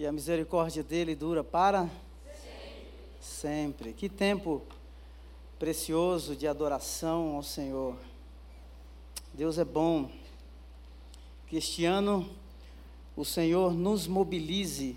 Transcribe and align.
E 0.00 0.06
a 0.06 0.12
misericórdia 0.12 0.82
dele 0.82 1.14
dura 1.14 1.44
para 1.44 1.86
sempre. 3.20 3.92
Que 3.92 4.08
tempo 4.08 4.62
precioso 5.58 6.34
de 6.34 6.48
adoração 6.48 7.36
ao 7.36 7.42
Senhor. 7.42 7.94
Deus 9.34 9.58
é 9.58 9.64
bom. 9.64 10.10
Que 11.46 11.58
este 11.58 11.84
ano 11.84 12.26
o 13.14 13.26
Senhor 13.26 13.74
nos 13.74 14.06
mobilize 14.06 14.96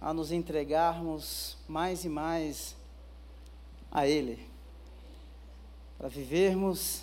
a 0.00 0.14
nos 0.14 0.30
entregarmos 0.30 1.56
mais 1.66 2.04
e 2.04 2.08
mais 2.08 2.76
a 3.90 4.06
Ele, 4.06 4.48
para 5.98 6.06
vivermos 6.06 7.02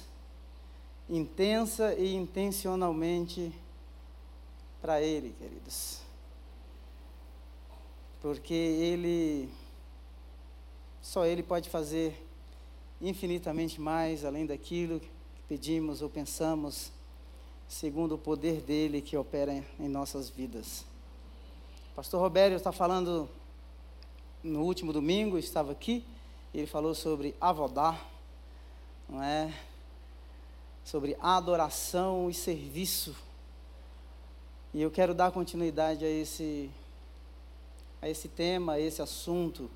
intensa 1.09 1.93
e 1.95 2.15
intencionalmente 2.15 3.51
para 4.81 5.01
Ele, 5.01 5.35
queridos. 5.37 6.02
Porque 8.23 8.53
Ele, 8.53 9.49
só 11.01 11.25
Ele 11.25 11.43
pode 11.43 11.69
fazer 11.69 12.25
infinitamente 13.01 13.81
mais 13.81 14.23
além 14.23 14.45
daquilo 14.45 15.01
que 15.01 15.09
pedimos 15.45 16.01
ou 16.01 16.09
pensamos, 16.09 16.89
segundo 17.67 18.15
o 18.15 18.17
poder 18.17 18.61
dele 18.61 19.01
que 19.01 19.17
opera 19.17 19.61
em 19.77 19.89
nossas 19.89 20.29
vidas. 20.29 20.85
Pastor 21.97 22.21
Robério 22.21 22.55
está 22.55 22.71
falando 22.71 23.27
no 24.41 24.61
último 24.61 24.93
domingo, 24.93 25.37
estava 25.37 25.73
aqui, 25.73 26.05
ele 26.53 26.65
falou 26.65 26.95
sobre 26.95 27.35
avodar, 27.41 28.07
não 29.09 29.21
é? 29.21 29.53
Sobre 30.85 31.17
adoração 31.19 32.29
e 32.29 32.33
serviço. 32.33 33.13
E 34.73 34.81
eu 34.81 34.89
quero 34.89 35.13
dar 35.13 35.29
continuidade 35.29 36.05
a 36.05 36.09
esse 36.09 36.71
a 38.03 38.09
esse 38.09 38.27
tema, 38.27 38.73
a 38.73 38.79
esse 38.81 39.01
assunto. 39.01 39.71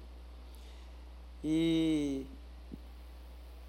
E 1.41 2.26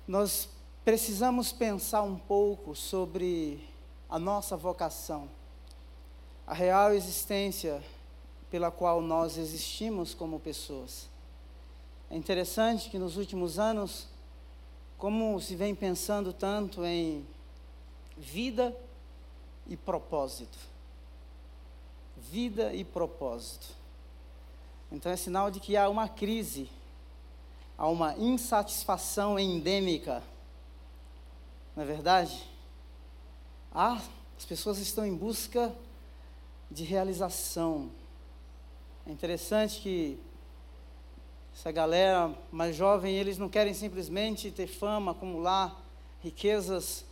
nós 0.06 0.48
precisamos 0.84 1.52
pensar 1.52 2.02
um 2.02 2.18
pouco 2.18 2.74
sobre 2.74 3.64
a 4.10 4.18
nossa 4.18 4.56
vocação, 4.56 5.28
a 6.44 6.52
real 6.54 6.92
existência 6.92 7.80
pela 8.50 8.68
qual 8.68 9.00
nós 9.00 9.38
existimos 9.38 10.12
como 10.12 10.40
pessoas. 10.40 11.08
É 12.10 12.16
interessante 12.16 12.90
que 12.90 12.98
nos 12.98 13.16
últimos 13.16 13.60
anos, 13.60 14.08
como 14.96 15.40
se 15.40 15.54
vem 15.54 15.72
pensando 15.72 16.32
tanto 16.32 16.84
em 16.84 17.24
vida 18.16 18.76
e 19.68 19.76
propósito. 19.76 20.58
Vida 22.16 22.74
e 22.74 22.82
propósito. 22.82 23.77
Então 24.90 25.12
é 25.12 25.16
sinal 25.16 25.50
de 25.50 25.60
que 25.60 25.76
há 25.76 25.88
uma 25.88 26.08
crise, 26.08 26.70
há 27.76 27.86
uma 27.88 28.16
insatisfação 28.16 29.38
endêmica. 29.38 30.22
Não 31.76 31.82
é 31.82 31.86
verdade? 31.86 32.48
Ah, 33.72 34.00
as 34.36 34.44
pessoas 34.44 34.78
estão 34.78 35.04
em 35.04 35.14
busca 35.14 35.74
de 36.70 36.84
realização, 36.84 37.90
é 39.08 39.10
interessante 39.10 39.80
que 39.80 40.18
essa 41.54 41.72
galera 41.72 42.30
mais 42.52 42.76
jovem, 42.76 43.16
eles 43.16 43.38
não 43.38 43.48
querem 43.48 43.72
simplesmente 43.72 44.50
ter 44.50 44.66
fama, 44.66 45.12
acumular 45.12 45.82
riquezas, 46.22 47.06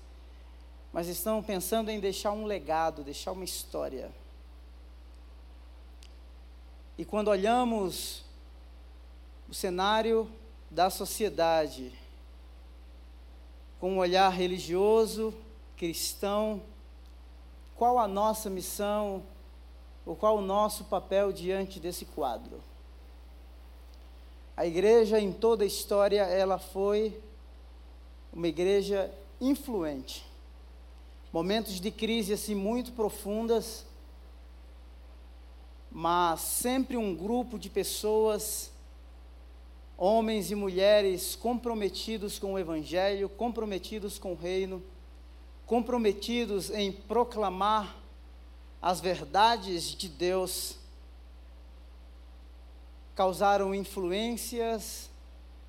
mas 0.92 1.08
estão 1.08 1.42
pensando 1.42 1.88
em 1.88 1.98
deixar 1.98 2.32
um 2.32 2.44
legado, 2.44 3.02
deixar 3.02 3.32
uma 3.32 3.44
história. 3.44 4.12
E 6.98 7.04
quando 7.04 7.28
olhamos 7.28 8.24
o 9.48 9.54
cenário 9.54 10.30
da 10.70 10.90
sociedade 10.90 11.92
com 13.78 13.92
um 13.92 13.98
olhar 13.98 14.30
religioso, 14.30 15.34
cristão, 15.76 16.62
qual 17.74 17.98
a 17.98 18.08
nossa 18.08 18.48
missão 18.48 19.22
o 20.06 20.14
qual 20.14 20.38
o 20.38 20.40
nosso 20.40 20.84
papel 20.84 21.32
diante 21.32 21.80
desse 21.80 22.04
quadro? 22.04 22.62
A 24.56 24.64
igreja 24.64 25.20
em 25.20 25.32
toda 25.32 25.64
a 25.64 25.66
história, 25.66 26.22
ela 26.22 26.58
foi 26.58 27.20
uma 28.32 28.46
igreja 28.46 29.12
influente. 29.40 30.24
Momentos 31.32 31.80
de 31.80 31.90
crise 31.90 32.32
assim 32.32 32.54
muito 32.54 32.92
profundas, 32.92 33.84
mas 35.98 36.42
sempre 36.42 36.94
um 36.94 37.14
grupo 37.16 37.58
de 37.58 37.70
pessoas, 37.70 38.70
homens 39.96 40.50
e 40.50 40.54
mulheres 40.54 41.34
comprometidos 41.34 42.38
com 42.38 42.52
o 42.52 42.58
evangelho, 42.58 43.30
comprometidos 43.30 44.18
com 44.18 44.32
o 44.32 44.36
reino, 44.36 44.82
comprometidos 45.64 46.68
em 46.68 46.92
proclamar 46.92 47.96
as 48.82 49.00
verdades 49.00 49.94
de 49.94 50.06
Deus 50.06 50.76
causaram 53.14 53.74
influências 53.74 55.08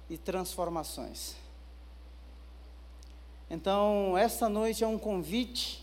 e 0.10 0.18
transformações. 0.18 1.38
Então, 3.50 4.18
esta 4.18 4.50
noite 4.50 4.84
é 4.84 4.88
um 4.88 5.00
convite 5.00 5.82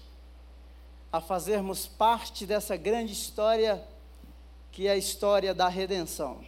a 1.10 1.18
fazermos 1.18 1.86
parte 1.86 2.44
dessa 2.44 2.76
grande 2.76 3.14
história 3.14 3.82
que 4.74 4.86
é 4.86 4.90
a 4.90 4.96
história 4.96 5.54
da 5.54 5.68
redenção. 5.68 6.44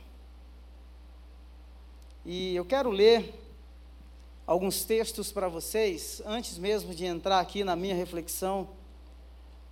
E 2.24 2.54
eu 2.54 2.64
quero 2.64 2.90
ler 2.90 3.32
alguns 4.46 4.84
textos 4.84 5.32
para 5.32 5.48
vocês, 5.48 6.20
antes 6.26 6.58
mesmo 6.58 6.94
de 6.94 7.06
entrar 7.06 7.40
aqui 7.40 7.64
na 7.64 7.74
minha 7.74 7.94
reflexão 7.94 8.68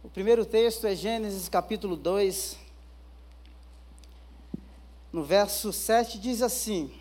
o 0.04 0.10
primeiro 0.10 0.44
texto 0.44 0.87
é 0.87 0.94
Gênesis 0.94 1.48
capítulo 1.48 1.97
2, 1.97 2.59
no 5.10 5.25
verso 5.25 5.72
7 5.72 6.19
diz 6.19 6.42
assim: 6.42 6.92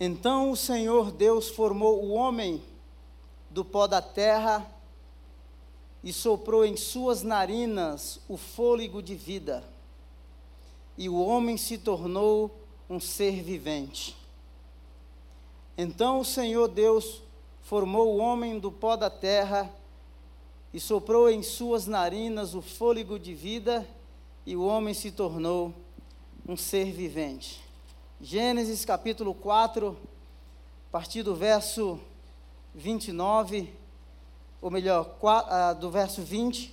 Então 0.00 0.50
o 0.50 0.56
Senhor 0.56 1.12
Deus 1.12 1.48
formou 1.48 2.02
o 2.02 2.10
homem 2.10 2.60
do 3.48 3.64
pó 3.64 3.86
da 3.86 4.02
terra 4.02 4.66
e 6.02 6.12
soprou 6.12 6.64
em 6.64 6.76
suas 6.76 7.22
narinas 7.22 8.20
o 8.28 8.36
fôlego 8.36 9.02
de 9.02 9.14
vida, 9.14 9.62
e 10.98 11.08
o 11.08 11.20
homem 11.20 11.56
se 11.56 11.78
tornou 11.78 12.50
um 12.88 12.98
ser 12.98 13.42
vivente. 13.42 14.16
Então 15.76 16.20
o 16.20 16.24
Senhor 16.24 16.68
Deus 16.68 17.22
formou 17.62 18.14
o 18.14 18.18
homem 18.18 18.58
do 18.58 18.70
pó 18.70 18.96
da 18.96 19.08
terra 19.08 19.72
e 20.72 20.80
soprou 20.80 21.30
em 21.30 21.42
suas 21.42 21.86
narinas 21.86 22.54
o 22.54 22.62
fôlego 22.62 23.18
de 23.18 23.34
vida, 23.34 23.86
e 24.44 24.56
o 24.56 24.64
homem 24.64 24.92
se 24.92 25.12
tornou 25.12 25.72
um 26.46 26.56
ser 26.56 26.90
vivente. 26.90 27.62
Gênesis 28.20 28.84
capítulo 28.84 29.34
4, 29.34 29.96
a 30.88 30.90
partir 30.90 31.22
do 31.22 31.34
verso 31.34 31.98
29, 32.74 33.72
ou 34.62 34.70
melhor, 34.70 35.18
ah, 35.24 35.72
do 35.72 35.90
verso 35.90 36.22
20, 36.22 36.72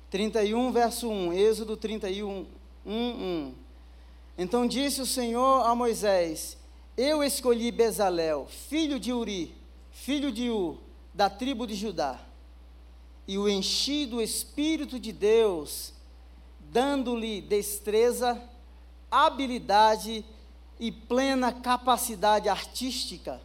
31, 0.10 0.69
verso 0.74 1.10
1, 1.10 1.31
Êxodo 1.31 1.78
31, 1.78 2.46
1, 2.86 2.94
1. 2.94 3.56
Então 4.38 4.68
disse 4.68 5.00
o 5.00 5.06
Senhor 5.06 5.66
a 5.66 5.74
Moisés: 5.74 6.57
Eu 6.98 7.24
escolhi 7.24 7.72
Bezalel, 7.72 8.48
filho 8.48 9.00
de 9.00 9.13
Uri, 9.13 9.56
filho 9.92 10.30
de 10.30 10.50
U, 10.50 10.78
da 11.13 11.30
tribo 11.30 11.66
de 11.66 11.74
Judá, 11.74 12.19
e 13.25 13.38
o 13.38 13.48
enchi 13.48 14.06
do 14.06 14.22
Espírito 14.22 15.00
de 15.00 15.13
Deus, 15.13 15.94
dando-lhe 16.60 17.40
destreza, 17.40 18.44
habilidade 19.10 20.25
e 20.78 20.92
plena 20.92 21.54
capacidade 21.54 22.50
artística 22.50 23.40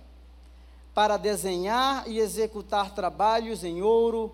para 1.00 1.16
desenhar 1.16 2.06
e 2.06 2.18
executar 2.18 2.94
trabalhos 2.94 3.64
em 3.64 3.80
ouro, 3.80 4.30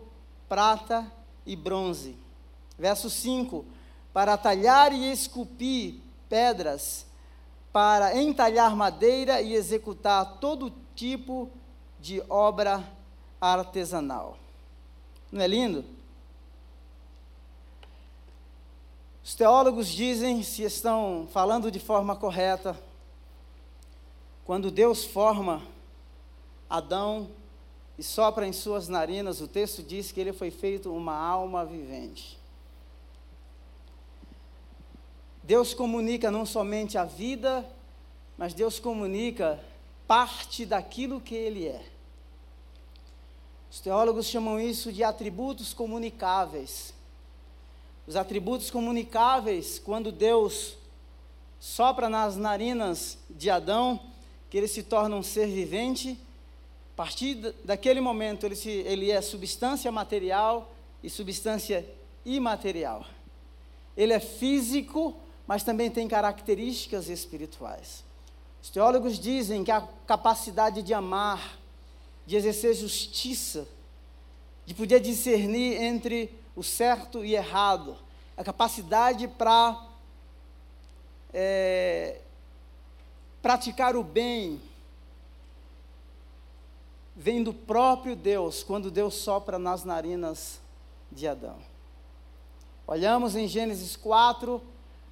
prata 0.48 1.06
e 1.46 1.54
bronze 1.54 2.18
Verso 2.76 3.08
5: 3.08 3.64
Para 4.12 4.36
talhar 4.36 4.92
e 4.92 5.12
esculpir 5.12 6.00
pedras, 6.28 7.06
para 7.72 8.20
entalhar 8.20 8.74
madeira 8.74 9.40
e 9.40 9.54
executar 9.54 10.38
todo 10.40 10.72
tipo 10.96 11.48
de 12.00 12.20
obra 12.28 12.82
artesanal. 13.40 14.36
Não 15.30 15.40
é 15.40 15.46
lindo? 15.46 15.84
Os 19.22 19.36
teólogos 19.36 19.86
dizem, 19.86 20.42
se 20.42 20.64
estão 20.64 21.28
falando 21.32 21.70
de 21.70 21.78
forma 21.78 22.16
correta, 22.16 22.76
quando 24.44 24.68
Deus 24.68 25.04
forma 25.04 25.75
Adão 26.68 27.30
e 27.98 28.02
sopra 28.02 28.46
em 28.46 28.52
suas 28.52 28.88
narinas, 28.88 29.40
o 29.40 29.48
texto 29.48 29.82
diz 29.82 30.12
que 30.12 30.20
ele 30.20 30.32
foi 30.32 30.50
feito 30.50 30.94
uma 30.94 31.16
alma 31.16 31.64
vivente. 31.64 32.38
Deus 35.42 35.72
comunica 35.72 36.30
não 36.30 36.44
somente 36.44 36.98
a 36.98 37.04
vida, 37.04 37.64
mas 38.36 38.52
Deus 38.52 38.80
comunica 38.80 39.62
parte 40.06 40.66
daquilo 40.66 41.20
que 41.20 41.34
Ele 41.34 41.68
é. 41.68 41.84
Os 43.70 43.80
teólogos 43.80 44.26
chamam 44.26 44.58
isso 44.58 44.92
de 44.92 45.04
atributos 45.04 45.72
comunicáveis. 45.72 46.92
Os 48.06 48.16
atributos 48.16 48.70
comunicáveis, 48.70 49.78
quando 49.78 50.10
Deus 50.10 50.76
sopra 51.60 52.08
nas 52.08 52.36
narinas 52.36 53.18
de 53.28 53.50
Adão, 53.50 54.00
que 54.48 54.56
ele 54.56 54.68
se 54.68 54.82
torna 54.82 55.16
um 55.16 55.22
ser 55.22 55.48
vivente, 55.48 56.18
a 56.96 57.04
partir 57.04 57.34
daquele 57.62 58.00
momento 58.00 58.46
ele, 58.46 58.56
se, 58.56 58.70
ele 58.70 59.10
é 59.10 59.20
substância 59.20 59.92
material 59.92 60.72
e 61.02 61.10
substância 61.10 61.86
imaterial. 62.24 63.04
Ele 63.94 64.14
é 64.14 64.18
físico, 64.18 65.14
mas 65.46 65.62
também 65.62 65.90
tem 65.90 66.08
características 66.08 67.10
espirituais. 67.10 68.02
Os 68.62 68.70
teólogos 68.70 69.18
dizem 69.18 69.62
que 69.62 69.70
a 69.70 69.86
capacidade 70.06 70.80
de 70.80 70.94
amar, 70.94 71.58
de 72.24 72.34
exercer 72.34 72.74
justiça, 72.74 73.68
de 74.64 74.72
poder 74.72 74.98
discernir 74.98 75.78
entre 75.78 76.34
o 76.56 76.62
certo 76.62 77.22
e 77.22 77.34
errado, 77.34 77.94
a 78.38 78.42
capacidade 78.42 79.28
para 79.28 79.86
é, 81.30 82.20
praticar 83.42 83.96
o 83.96 84.02
bem, 84.02 84.58
vem 87.16 87.42
do 87.42 87.54
próprio 87.54 88.14
Deus, 88.14 88.62
quando 88.62 88.90
Deus 88.90 89.14
sopra 89.14 89.58
nas 89.58 89.84
narinas 89.84 90.60
de 91.10 91.26
Adão. 91.26 91.56
Olhamos 92.86 93.34
em 93.34 93.48
Gênesis 93.48 93.96
4, 93.96 94.62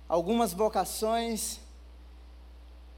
algumas 0.06 0.52
vocações, 0.52 1.58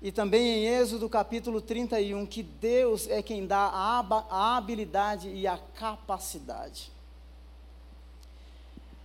e 0.02 0.10
também 0.10 0.42
em 0.42 0.66
Êxodo 0.66 1.08
capítulo 1.08 1.60
31, 1.60 2.26
que 2.26 2.42
Deus 2.42 3.06
é 3.06 3.22
quem 3.22 3.46
dá 3.46 3.68
a, 3.68 4.56
habilidade 4.56 5.28
e 5.28 5.46
a 5.46 5.56
capacidade. 5.56 6.90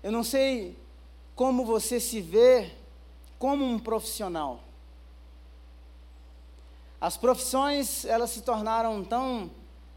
Eu 0.01 0.11
não 0.11 0.23
sei 0.23 0.75
como 1.35 1.63
você 1.63 1.99
se 1.99 2.19
vê 2.21 2.71
como 3.37 3.63
um 3.63 3.77
profissional. 3.77 4.59
As 6.99 7.17
profissões, 7.17 8.03
elas 8.03 8.31
se 8.31 8.41
tornaram 8.41 9.03
tão 9.03 9.49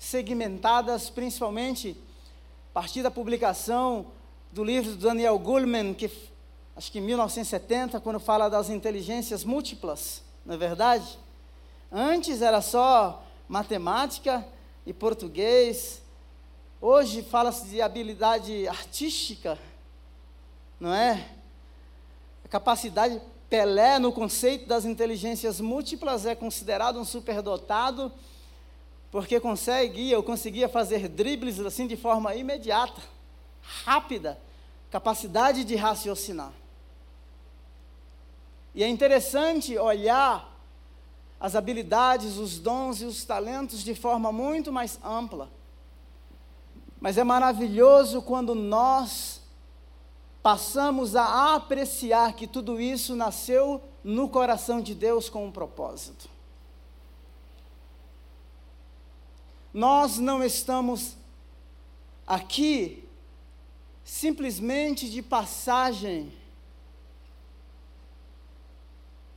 segmentadas, 0.05 1.09
principalmente 1.09 1.97
a 2.71 2.75
partir 2.75 3.03
da 3.03 3.11
publicação 3.11 4.07
do 4.53 4.63
livro 4.63 4.91
do 4.91 4.97
Daniel 4.97 5.39
Goleman, 5.39 5.95
que 5.95 6.11
acho 6.77 6.93
que 6.93 6.99
em 6.99 7.03
1970, 7.03 8.01
quando 8.01 8.21
fala 8.21 8.49
das 8.49 8.69
inteligências 8.69 9.45
múltiplas, 9.45 10.23
não 10.45 10.55
é 10.55 10.59
verdade? 10.59 11.19
Antes 11.91 12.43
era 12.43 12.61
só 12.61 13.25
matemática 13.49 14.47
e 14.85 14.93
português. 14.93 16.03
Hoje 16.81 17.23
fala-se 17.23 17.67
de 17.67 17.81
habilidade 17.81 18.69
artística, 18.69 19.59
não 20.79 20.93
é? 20.93 21.29
A 22.45 22.49
capacidade 22.49 23.21
Pelé 23.49 23.99
no 23.99 24.13
conceito 24.13 24.67
das 24.67 24.85
inteligências 24.85 25.61
múltiplas 25.61 26.27
é 26.27 26.35
considerado 26.35 26.99
um 26.99 27.05
superdotado 27.05 28.13
porque 29.15 29.39
conseguia 29.39 30.17
ou 30.17 30.25
conseguia 30.25 30.69
fazer 30.69 31.09
dribles 31.09 31.61
assim 31.61 31.87
de 31.87 31.97
forma 31.97 32.35
imediata, 32.35 33.01
rápida, 33.85 34.41
capacidade 34.91 35.63
de 35.63 35.77
raciocinar. 35.77 36.51
E 38.75 38.83
é 38.83 38.89
interessante 38.89 39.79
olhar 39.79 40.53
as 41.39 41.55
habilidades, 41.55 42.39
os 42.39 42.59
dons 42.59 43.03
e 43.03 43.05
os 43.05 43.25
talentos 43.25 43.85
de 43.85 43.95
forma 43.95 44.33
muito 44.33 44.73
mais 44.73 44.99
ampla. 45.05 45.49
Mas 47.01 47.17
é 47.17 47.23
maravilhoso 47.23 48.21
quando 48.21 48.53
nós 48.53 49.41
passamos 50.43 51.15
a 51.15 51.55
apreciar 51.55 52.33
que 52.33 52.49
tudo 52.49 52.81
isso 52.81 53.15
nasceu 53.15 53.81
no 54.03 54.29
coração 54.29 54.81
de 54.81 54.93
Deus 54.93 55.29
com 55.29 55.47
um 55.47 55.53
propósito. 55.53 56.34
Nós 59.75 60.19
não 60.19 60.41
estamos 60.45 61.17
aqui 62.25 63.03
simplesmente 64.05 65.11
de 65.11 65.21
passagem 65.21 66.33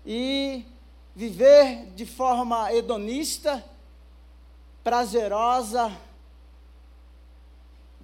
e 0.06 0.63
viver 1.15 1.88
de 1.96 2.06
forma 2.06 2.72
hedonista, 2.72 3.65
prazerosa, 4.84 5.91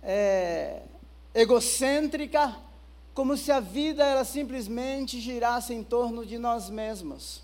é, 0.02 0.82
egocêntrica, 1.36 2.58
como 3.14 3.38
se 3.38 3.52
a 3.52 3.60
vida 3.60 4.04
ela 4.04 4.26
simplesmente 4.26 5.22
girasse 5.22 5.72
em 5.72 5.84
torno 5.84 6.26
de 6.26 6.40
nós 6.40 6.68
mesmos. 6.68 7.43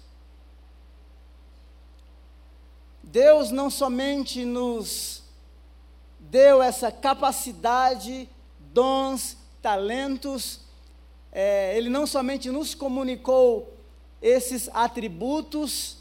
Deus 3.12 3.50
não 3.50 3.72
somente 3.72 4.46
nos 4.46 5.24
deu 6.20 6.62
essa 6.62 6.92
capacidade, 6.92 8.30
dons, 8.72 9.36
talentos, 9.64 10.60
é, 11.32 11.76
Ele 11.76 11.90
não 11.90 12.06
somente 12.06 12.52
nos 12.52 12.76
comunicou 12.76 13.74
esses 14.22 14.70
atributos, 14.74 15.98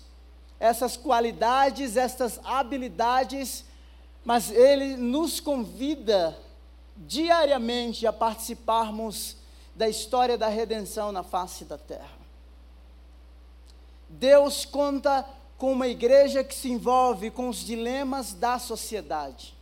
essas 0.60 0.98
qualidades, 0.98 1.96
essas 1.96 2.38
habilidades, 2.44 3.64
mas 4.22 4.50
Ele 4.50 4.94
nos 4.94 5.40
convida 5.40 6.36
diariamente 6.94 8.06
a 8.06 8.12
participarmos 8.12 9.38
da 9.74 9.88
história 9.88 10.36
da 10.36 10.48
redenção 10.48 11.10
na 11.10 11.22
face 11.22 11.64
da 11.64 11.78
terra. 11.78 12.18
Deus 14.10 14.66
conta 14.66 15.24
com 15.58 15.72
uma 15.72 15.88
igreja 15.88 16.44
que 16.44 16.54
se 16.54 16.70
envolve 16.70 17.30
com 17.30 17.48
os 17.48 17.58
dilemas 17.58 18.32
da 18.32 18.60
sociedade. 18.60 19.58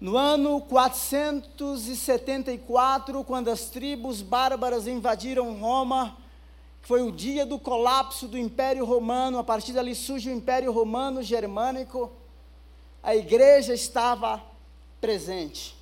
No 0.00 0.16
ano 0.16 0.62
474, 0.62 3.22
quando 3.22 3.48
as 3.48 3.66
tribos 3.66 4.22
bárbaras 4.22 4.86
invadiram 4.86 5.60
Roma, 5.60 6.16
foi 6.80 7.02
o 7.02 7.12
dia 7.12 7.44
do 7.44 7.58
colapso 7.58 8.26
do 8.26 8.38
Império 8.38 8.86
Romano, 8.86 9.38
a 9.38 9.44
partir 9.44 9.74
dali 9.74 9.94
surge 9.94 10.30
o 10.30 10.32
Império 10.32 10.72
Romano 10.72 11.22
Germânico, 11.22 12.10
a 13.02 13.14
igreja 13.14 13.74
estava 13.74 14.42
presente 15.02 15.76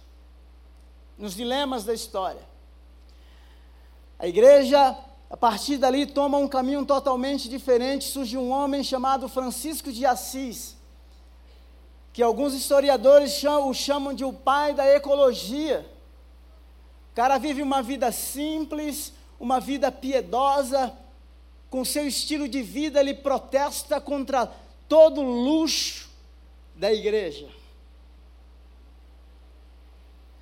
nos 1.16 1.36
dilemas 1.36 1.84
da 1.84 1.94
história. 1.94 2.42
A 4.18 4.26
igreja, 4.26 4.98
a 5.30 5.36
partir 5.36 5.76
dali, 5.76 6.06
toma 6.06 6.38
um 6.38 6.48
caminho 6.48 6.84
totalmente 6.86 7.48
diferente. 7.48 8.04
Surge 8.04 8.36
um 8.38 8.50
homem 8.50 8.82
chamado 8.82 9.28
Francisco 9.28 9.92
de 9.92 10.06
Assis 10.06 10.78
que 12.18 12.22
alguns 12.24 12.52
historiadores 12.52 13.30
chamam, 13.30 13.70
o 13.70 13.74
chamam 13.74 14.12
de 14.12 14.24
o 14.24 14.32
pai 14.32 14.74
da 14.74 14.84
ecologia. 14.84 15.88
cara 17.14 17.38
vive 17.38 17.62
uma 17.62 17.80
vida 17.80 18.10
simples, 18.10 19.12
uma 19.38 19.60
vida 19.60 19.92
piedosa, 19.92 20.92
com 21.70 21.84
seu 21.84 22.08
estilo 22.08 22.48
de 22.48 22.60
vida, 22.60 22.98
ele 22.98 23.14
protesta 23.14 24.00
contra 24.00 24.52
todo 24.88 25.22
luxo 25.22 26.10
da 26.74 26.92
igreja. 26.92 27.48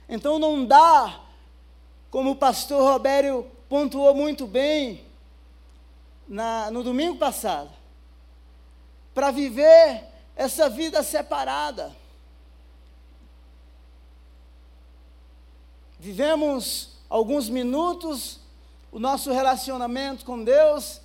Então 0.08 0.38
não 0.38 0.64
dá, 0.64 1.20
como 2.10 2.30
o 2.30 2.36
pastor 2.36 2.90
Robério 2.90 3.50
pontuou 3.68 4.14
muito 4.14 4.46
bem 4.46 5.04
na, 6.28 6.70
no 6.70 6.82
domingo 6.82 7.18
passado, 7.18 7.70
para 9.14 9.30
viver 9.30 10.04
essa 10.34 10.68
vida 10.68 11.02
separada. 11.02 11.94
Vivemos 15.98 16.98
alguns 17.08 17.48
minutos 17.48 18.40
o 18.92 18.98
nosso 18.98 19.32
relacionamento 19.32 20.24
com 20.24 20.42
Deus 20.42 21.00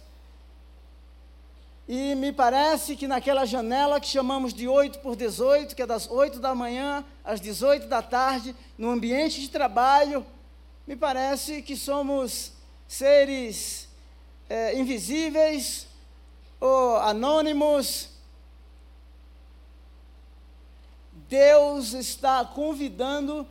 e 1.88 2.15
me 2.15 2.32
parece 2.32 2.96
que 2.96 3.08
naquela 3.08 3.46
janela 3.46 4.00
que 4.00 4.08
chamamos 4.08 4.53
de 4.53 4.68
8 4.68 5.00
por 5.00 5.15
18, 5.15 5.75
que 5.75 5.82
é 5.82 5.86
das 5.86 6.10
8 6.10 6.39
da 6.39 6.56
manhã 6.56 7.03
às 7.24 7.41
18 7.41 7.88
da 7.88 8.01
tarde, 8.01 8.56
no 8.77 8.89
ambiente 8.89 9.41
de 9.41 9.50
trabalho, 9.50 10.25
me 10.92 10.98
parece 10.98 11.62
que 11.62 11.78
somos 11.78 12.52
seres 12.86 13.88
é, 14.50 14.78
invisíveis 14.78 15.88
ou 16.60 16.98
anônimos. 16.98 18.10
Deus 21.30 21.94
está 21.94 22.44
convidando 22.44 23.48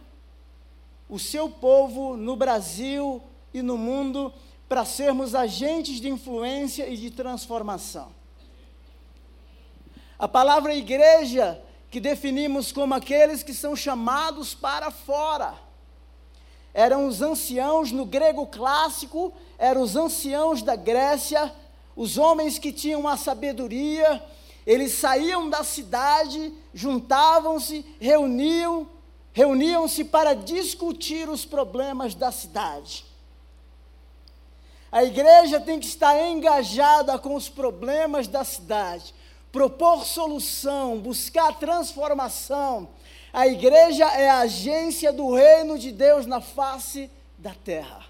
o 1.09 1.19
seu 1.19 1.49
povo 1.49 2.15
no 2.15 2.37
Brasil 2.37 3.23
e 3.55 3.63
no 3.63 3.79
mundo 3.79 4.31
para 4.69 4.85
sermos 4.85 5.35
agentes 5.35 5.99
de 5.99 6.11
influência 6.11 6.91
e 6.91 6.97
de 6.99 7.11
transformação. 7.11 8.13
A 10.19 10.29
palavra 10.29 10.75
igreja, 10.75 11.59
que 11.91 12.01
definimos 12.01 12.71
como 12.71 12.93
aqueles 12.93 13.43
que 13.43 13.55
são 13.55 13.75
chamados 13.75 14.53
para 14.53 14.91
fora, 14.91 15.70
eram 16.73 17.07
os 17.07 17.21
anciãos 17.21 17.91
no 17.91 18.05
grego 18.05 18.47
clássico, 18.47 19.33
eram 19.59 19.83
os 19.83 19.97
anciãos 19.97 20.62
da 20.62 20.77
Grécia, 20.77 21.53
os 21.97 22.17
homens 22.17 22.59
que 22.59 22.73
tinham 22.73 23.07
a 23.07 23.17
sabedoria, 23.17 24.23
eles 24.67 24.93
saíam 24.93 25.50
da 25.50 25.65
cidade, 25.65 26.53
juntavam-se, 26.73 27.85
reuniam, 28.00 28.89
reuniam-se 29.33 30.05
para 30.05 30.35
discutir 30.35 31.29
os 31.29 31.45
problemas 31.45 32.15
da 32.15 32.31
cidade. 32.31 33.05
A 34.93 35.05
igreja 35.05 35.61
tem 35.61 35.79
que 35.79 35.87
estar 35.87 36.21
engajada 36.29 37.19
com 37.19 37.35
os 37.35 37.49
problemas 37.49 38.27
da 38.27 38.45
cidade, 38.45 39.15
propor 39.53 40.05
solução, 40.05 40.99
buscar 40.99 41.59
transformação. 41.59 42.89
A 43.33 43.47
igreja 43.47 44.07
é 44.07 44.29
a 44.29 44.41
agência 44.41 45.13
do 45.13 45.35
reino 45.35 45.79
de 45.79 45.93
Deus 45.93 46.27
na 46.27 46.41
face 46.41 47.11
da 47.39 47.55
terra. 47.55 48.05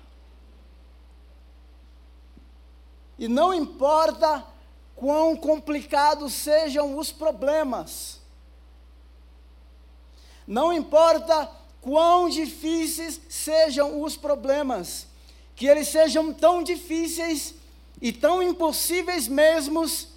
E 3.19 3.29
não 3.29 3.53
importa 3.53 4.45
quão 4.97 5.37
complicados 5.37 6.33
sejam 6.33 6.97
os 6.97 7.13
problemas, 7.13 8.19
não 10.47 10.73
importa 10.73 11.51
quão 11.81 12.29
difíceis 12.29 13.21
sejam 13.29 14.03
os 14.03 14.17
problemas, 14.17 15.07
que 15.55 15.67
eles 15.67 15.89
sejam 15.89 16.33
tão 16.33 16.63
difíceis 16.63 17.55
e 18.01 18.11
tão 18.11 18.43
impossíveis 18.43 19.29
mesmos, 19.29 20.09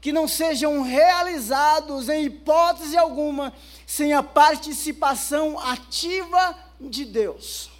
que 0.00 0.12
não 0.12 0.28
sejam 0.28 0.82
realizados 0.82 2.08
em 2.08 2.24
hipótese 2.24 2.96
alguma 2.96 3.52
sem 3.86 4.12
a 4.12 4.22
participação 4.22 5.58
ativa 5.60 6.58
de 6.80 7.04
Deus. 7.04 7.70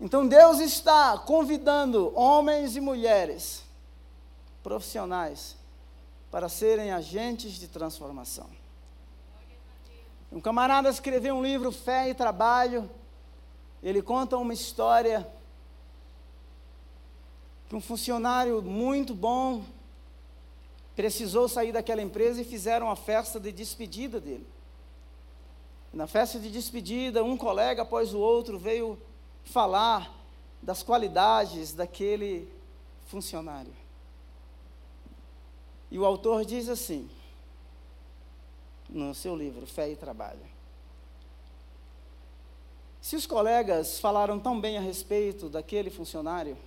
Então 0.00 0.26
Deus 0.26 0.58
está 0.58 1.16
convidando 1.18 2.12
homens 2.16 2.76
e 2.76 2.80
mulheres 2.80 3.62
profissionais 4.62 5.56
para 6.30 6.48
serem 6.48 6.92
agentes 6.92 7.52
de 7.52 7.68
transformação. 7.68 8.46
Um 10.30 10.40
camarada 10.40 10.88
escreveu 10.90 11.36
um 11.36 11.42
livro 11.42 11.72
Fé 11.72 12.10
e 12.10 12.14
Trabalho. 12.14 12.88
Ele 13.82 14.02
conta 14.02 14.36
uma 14.36 14.52
história 14.52 15.26
que 17.68 17.74
um 17.74 17.80
funcionário 17.80 18.60
muito 18.62 19.14
bom 19.14 19.64
precisou 20.98 21.48
sair 21.48 21.70
daquela 21.70 22.02
empresa 22.02 22.40
e 22.40 22.44
fizeram 22.44 22.90
a 22.90 22.96
festa 22.96 23.38
de 23.38 23.52
despedida 23.52 24.18
dele. 24.20 24.44
Na 25.92 26.08
festa 26.08 26.40
de 26.40 26.50
despedida, 26.50 27.22
um 27.22 27.36
colega 27.36 27.82
após 27.82 28.12
o 28.12 28.18
outro 28.18 28.58
veio 28.58 29.00
falar 29.44 30.12
das 30.60 30.82
qualidades 30.82 31.72
daquele 31.72 32.52
funcionário. 33.06 33.72
E 35.88 35.96
o 36.00 36.04
autor 36.04 36.44
diz 36.44 36.68
assim, 36.68 37.08
no 38.88 39.14
seu 39.14 39.36
livro, 39.36 39.68
Fé 39.68 39.88
e 39.90 39.94
Trabalho. 39.94 40.44
Se 43.00 43.14
os 43.14 43.24
colegas 43.24 44.00
falaram 44.00 44.40
tão 44.40 44.60
bem 44.60 44.76
a 44.76 44.80
respeito 44.80 45.48
daquele 45.48 45.90
funcionário, 45.90 46.58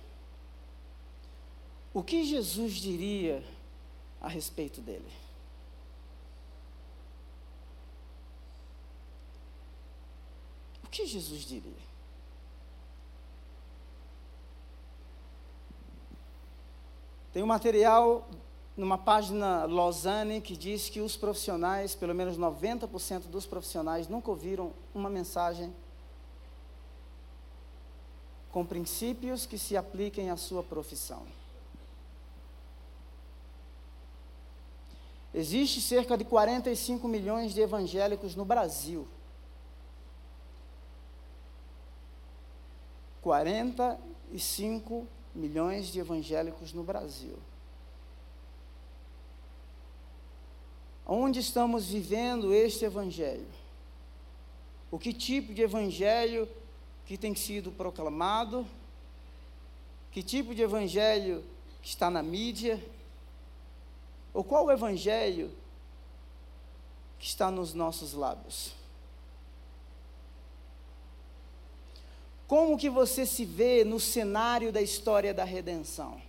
o 1.92 2.02
que 2.02 2.24
Jesus 2.24 2.76
diria 2.76 3.44
a 4.22 4.28
respeito 4.28 4.80
dele? 4.80 5.12
O 10.84 10.88
que 10.88 11.04
Jesus 11.06 11.42
diria? 11.42 11.92
Tem 17.32 17.42
um 17.42 17.46
material 17.46 18.28
numa 18.76 18.96
página 18.96 19.64
Lausanne 19.64 20.40
que 20.40 20.56
diz 20.56 20.88
que 20.88 21.00
os 21.00 21.16
profissionais, 21.16 21.94
pelo 21.94 22.14
menos 22.14 22.38
90% 22.38 23.22
dos 23.22 23.46
profissionais, 23.46 24.06
nunca 24.06 24.30
ouviram 24.30 24.72
uma 24.94 25.10
mensagem 25.10 25.74
com 28.50 28.64
princípios 28.64 29.46
que 29.46 29.58
se 29.58 29.76
apliquem 29.76 30.30
à 30.30 30.36
sua 30.36 30.62
profissão. 30.62 31.26
Existe 35.34 35.80
cerca 35.80 36.16
de 36.16 36.24
45 36.24 37.08
milhões 37.08 37.54
de 37.54 37.60
evangélicos 37.60 38.36
no 38.36 38.44
Brasil. 38.44 39.08
45 43.22 45.06
milhões 45.34 45.86
de 45.86 46.00
evangélicos 46.00 46.72
no 46.72 46.82
Brasil. 46.82 47.38
Onde 51.06 51.40
estamos 51.40 51.86
vivendo 51.86 52.52
este 52.52 52.84
evangelho? 52.84 53.46
O 54.90 54.98
que 54.98 55.12
tipo 55.12 55.54
de 55.54 55.62
evangelho 55.62 56.48
que 57.06 57.16
tem 57.16 57.34
sido 57.34 57.72
proclamado? 57.72 58.66
Que 60.10 60.22
tipo 60.22 60.54
de 60.54 60.62
evangelho 60.62 61.42
que 61.80 61.88
está 61.88 62.10
na 62.10 62.22
mídia? 62.22 62.82
Ou 64.32 64.42
qual 64.42 64.66
o 64.66 64.72
evangelho 64.72 65.50
que 67.18 67.26
está 67.26 67.50
nos 67.50 67.74
nossos 67.74 68.14
lábios? 68.14 68.72
Como 72.46 72.76
que 72.76 72.90
você 72.90 73.24
se 73.24 73.44
vê 73.44 73.84
no 73.84 73.98
cenário 73.98 74.72
da 74.72 74.82
história 74.82 75.32
da 75.32 75.44
redenção? 75.44 76.20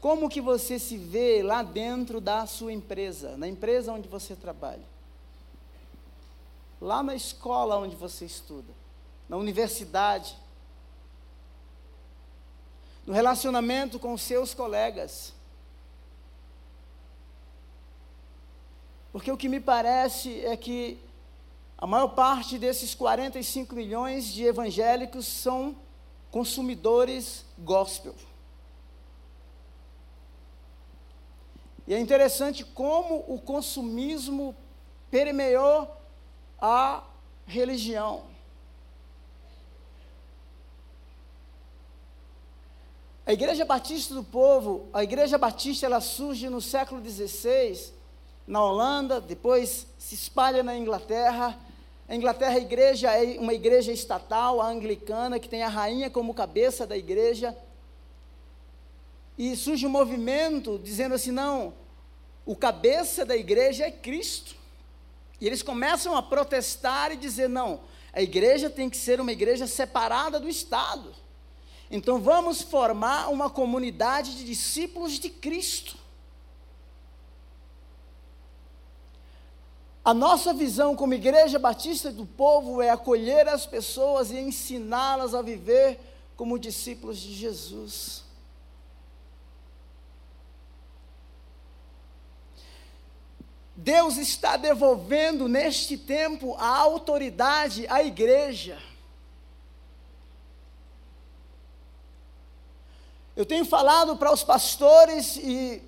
Como 0.00 0.28
que 0.28 0.38
você 0.38 0.78
se 0.78 0.98
vê 0.98 1.42
lá 1.42 1.62
dentro 1.62 2.20
da 2.20 2.44
sua 2.46 2.74
empresa, 2.74 3.38
na 3.38 3.48
empresa 3.48 3.90
onde 3.90 4.06
você 4.06 4.36
trabalha? 4.36 4.84
Lá 6.78 7.02
na 7.02 7.14
escola 7.14 7.78
onde 7.78 7.96
você 7.96 8.26
estuda, 8.26 8.70
na 9.30 9.38
universidade, 9.38 10.36
no 13.06 13.12
relacionamento 13.12 13.98
com 13.98 14.16
seus 14.16 14.54
colegas. 14.54 15.34
Porque 19.12 19.30
o 19.30 19.36
que 19.36 19.48
me 19.48 19.60
parece 19.60 20.44
é 20.44 20.56
que 20.56 20.98
a 21.78 21.86
maior 21.86 22.08
parte 22.08 22.58
desses 22.58 22.94
45 22.94 23.74
milhões 23.74 24.26
de 24.32 24.44
evangélicos 24.44 25.26
são 25.26 25.76
consumidores 26.30 27.44
gospel. 27.58 28.14
E 31.86 31.94
é 31.94 31.98
interessante 31.98 32.64
como 32.64 33.24
o 33.28 33.38
consumismo 33.38 34.56
permeou 35.10 35.88
a 36.58 37.04
religião. 37.46 38.33
A 43.26 43.32
Igreja 43.32 43.64
Batista 43.64 44.14
do 44.14 44.22
Povo, 44.22 44.86
a 44.92 45.02
Igreja 45.02 45.38
Batista, 45.38 45.86
ela 45.86 46.00
surge 46.00 46.50
no 46.50 46.60
século 46.60 47.02
XVI, 47.02 47.90
na 48.46 48.62
Holanda, 48.62 49.18
depois 49.18 49.86
se 49.98 50.14
espalha 50.14 50.62
na 50.62 50.76
Inglaterra. 50.76 51.58
A 52.06 52.14
Inglaterra, 52.14 52.56
a 52.56 52.60
igreja 52.60 53.10
é 53.12 53.38
uma 53.38 53.54
igreja 53.54 53.90
estatal, 53.90 54.60
a 54.60 54.68
anglicana, 54.68 55.40
que 55.40 55.48
tem 55.48 55.62
a 55.62 55.68
rainha 55.68 56.10
como 56.10 56.34
cabeça 56.34 56.86
da 56.86 56.98
igreja. 56.98 57.56
E 59.38 59.56
surge 59.56 59.86
um 59.86 59.90
movimento 59.90 60.78
dizendo 60.84 61.14
assim: 61.14 61.30
não, 61.30 61.72
o 62.44 62.54
cabeça 62.54 63.24
da 63.24 63.34
igreja 63.34 63.86
é 63.86 63.90
Cristo. 63.90 64.54
E 65.40 65.46
eles 65.46 65.62
começam 65.62 66.14
a 66.14 66.22
protestar 66.22 67.10
e 67.10 67.16
dizer: 67.16 67.48
não, 67.48 67.80
a 68.12 68.20
igreja 68.20 68.68
tem 68.68 68.90
que 68.90 68.98
ser 68.98 69.18
uma 69.18 69.32
igreja 69.32 69.66
separada 69.66 70.38
do 70.38 70.46
Estado. 70.46 71.23
Então 71.90 72.20
vamos 72.20 72.62
formar 72.62 73.28
uma 73.28 73.50
comunidade 73.50 74.36
de 74.36 74.44
discípulos 74.44 75.18
de 75.18 75.28
Cristo. 75.28 75.96
A 80.04 80.12
nossa 80.12 80.52
visão 80.52 80.94
como 80.94 81.14
Igreja 81.14 81.58
Batista 81.58 82.12
do 82.12 82.26
Povo 82.26 82.82
é 82.82 82.90
acolher 82.90 83.48
as 83.48 83.64
pessoas 83.64 84.30
e 84.30 84.38
ensiná-las 84.38 85.34
a 85.34 85.40
viver 85.40 85.98
como 86.36 86.58
discípulos 86.58 87.18
de 87.18 87.32
Jesus. 87.32 88.24
Deus 93.74 94.16
está 94.18 94.56
devolvendo 94.56 95.48
neste 95.48 95.96
tempo 95.96 96.54
a 96.58 96.68
autoridade 96.68 97.86
à 97.88 98.02
igreja. 98.02 98.78
Eu 103.36 103.44
tenho 103.44 103.64
falado 103.64 104.16
para 104.16 104.32
os 104.32 104.44
pastores 104.44 105.36
e 105.36 105.82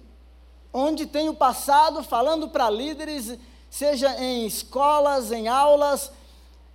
onde 0.72 1.06
tenho 1.06 1.32
passado, 1.32 2.02
falando 2.02 2.48
para 2.48 2.68
líderes, 2.68 3.38
seja 3.70 4.20
em 4.20 4.44
escolas, 4.46 5.30
em 5.30 5.46
aulas, 5.46 6.10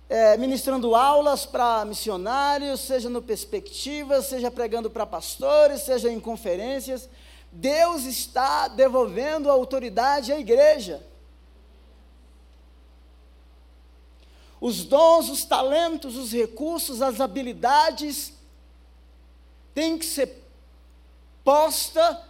é, 0.08 0.36
ministrando 0.38 0.94
aulas 0.94 1.44
para 1.44 1.84
missionários, 1.84 2.80
seja 2.80 3.10
no 3.10 3.20
Perspectiva, 3.20 4.22
seja 4.22 4.50
pregando 4.50 4.88
para 4.88 5.04
pastores, 5.04 5.82
seja 5.82 6.10
em 6.10 6.18
conferências. 6.18 7.08
Deus 7.52 8.04
está 8.04 8.66
devolvendo 8.66 9.50
a 9.50 9.52
autoridade 9.52 10.32
à 10.32 10.38
igreja. 10.40 11.02
Os 14.58 14.84
dons, 14.84 15.28
os 15.28 15.44
talentos, 15.44 16.16
os 16.16 16.32
recursos, 16.32 17.02
as 17.02 17.20
habilidades 17.20 18.32
têm 19.74 19.98
que 19.98 20.06
ser 20.06 20.41
posta 21.44 22.22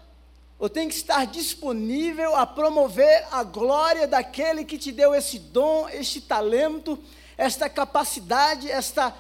ou 0.59 0.69
tem 0.69 0.89
que 0.89 0.95
estar 0.95 1.27
disponível 1.27 2.37
a 2.37 2.47
promover 2.47 3.27
a 3.33 3.43
glória 3.43 4.07
daquele 4.07 4.65
que 4.65 4.79
te 4.79 4.93
deu 4.93 5.15
esse 5.15 5.39
dom, 5.39 5.89
este 5.89 6.21
talento, 6.21 6.99
esta 7.37 7.69
capacidade, 7.69 8.71
esta 8.71 9.13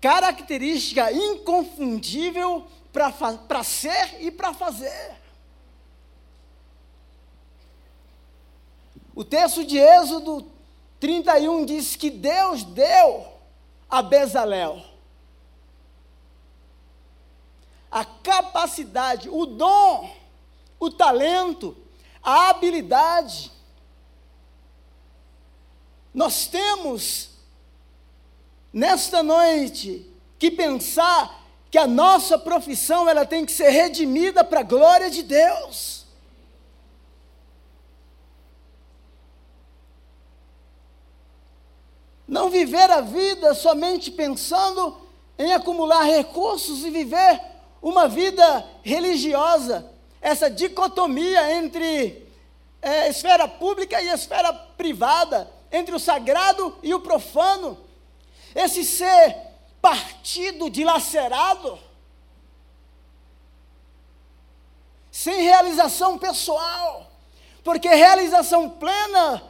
característica 0.00 1.10
inconfundível 1.10 2.66
para 2.92 3.64
ser 3.64 4.22
e 4.22 4.30
para 4.30 4.52
fazer. 4.52 5.16
O 9.14 9.24
texto 9.24 9.64
de 9.64 9.78
Êxodo 9.78 10.46
31 11.00 11.64
diz 11.64 11.96
que 11.96 12.10
Deus 12.10 12.62
deu 12.62 13.26
a 13.88 14.02
Bezalel 14.02 14.93
a 17.94 18.04
capacidade, 18.04 19.30
o 19.30 19.46
dom, 19.46 20.12
o 20.80 20.90
talento, 20.90 21.76
a 22.20 22.48
habilidade. 22.48 23.52
Nós 26.12 26.48
temos, 26.48 27.30
nesta 28.72 29.22
noite, 29.22 30.10
que 30.40 30.50
pensar 30.50 31.40
que 31.70 31.78
a 31.78 31.86
nossa 31.86 32.36
profissão 32.36 33.08
ela 33.08 33.24
tem 33.24 33.46
que 33.46 33.52
ser 33.52 33.68
redimida 33.68 34.42
para 34.42 34.58
a 34.58 34.64
glória 34.64 35.08
de 35.08 35.22
Deus. 35.22 36.04
Não 42.26 42.50
viver 42.50 42.90
a 42.90 43.00
vida 43.00 43.54
somente 43.54 44.10
pensando 44.10 44.98
em 45.38 45.52
acumular 45.52 46.02
recursos 46.02 46.84
e 46.84 46.90
viver 46.90 47.53
uma 47.84 48.08
vida 48.08 48.66
religiosa, 48.82 49.92
essa 50.18 50.48
dicotomia 50.48 51.52
entre 51.52 52.26
é, 52.80 53.10
esfera 53.10 53.46
pública 53.46 54.00
e 54.00 54.08
esfera 54.08 54.54
privada, 54.54 55.52
entre 55.70 55.94
o 55.94 55.98
sagrado 55.98 56.78
e 56.82 56.94
o 56.94 57.00
profano, 57.00 57.78
esse 58.54 58.86
ser 58.86 59.36
partido, 59.82 60.70
dilacerado, 60.70 61.78
sem 65.12 65.42
realização 65.42 66.16
pessoal, 66.16 67.12
porque 67.62 67.88
realização 67.88 68.70
plena 68.70 69.42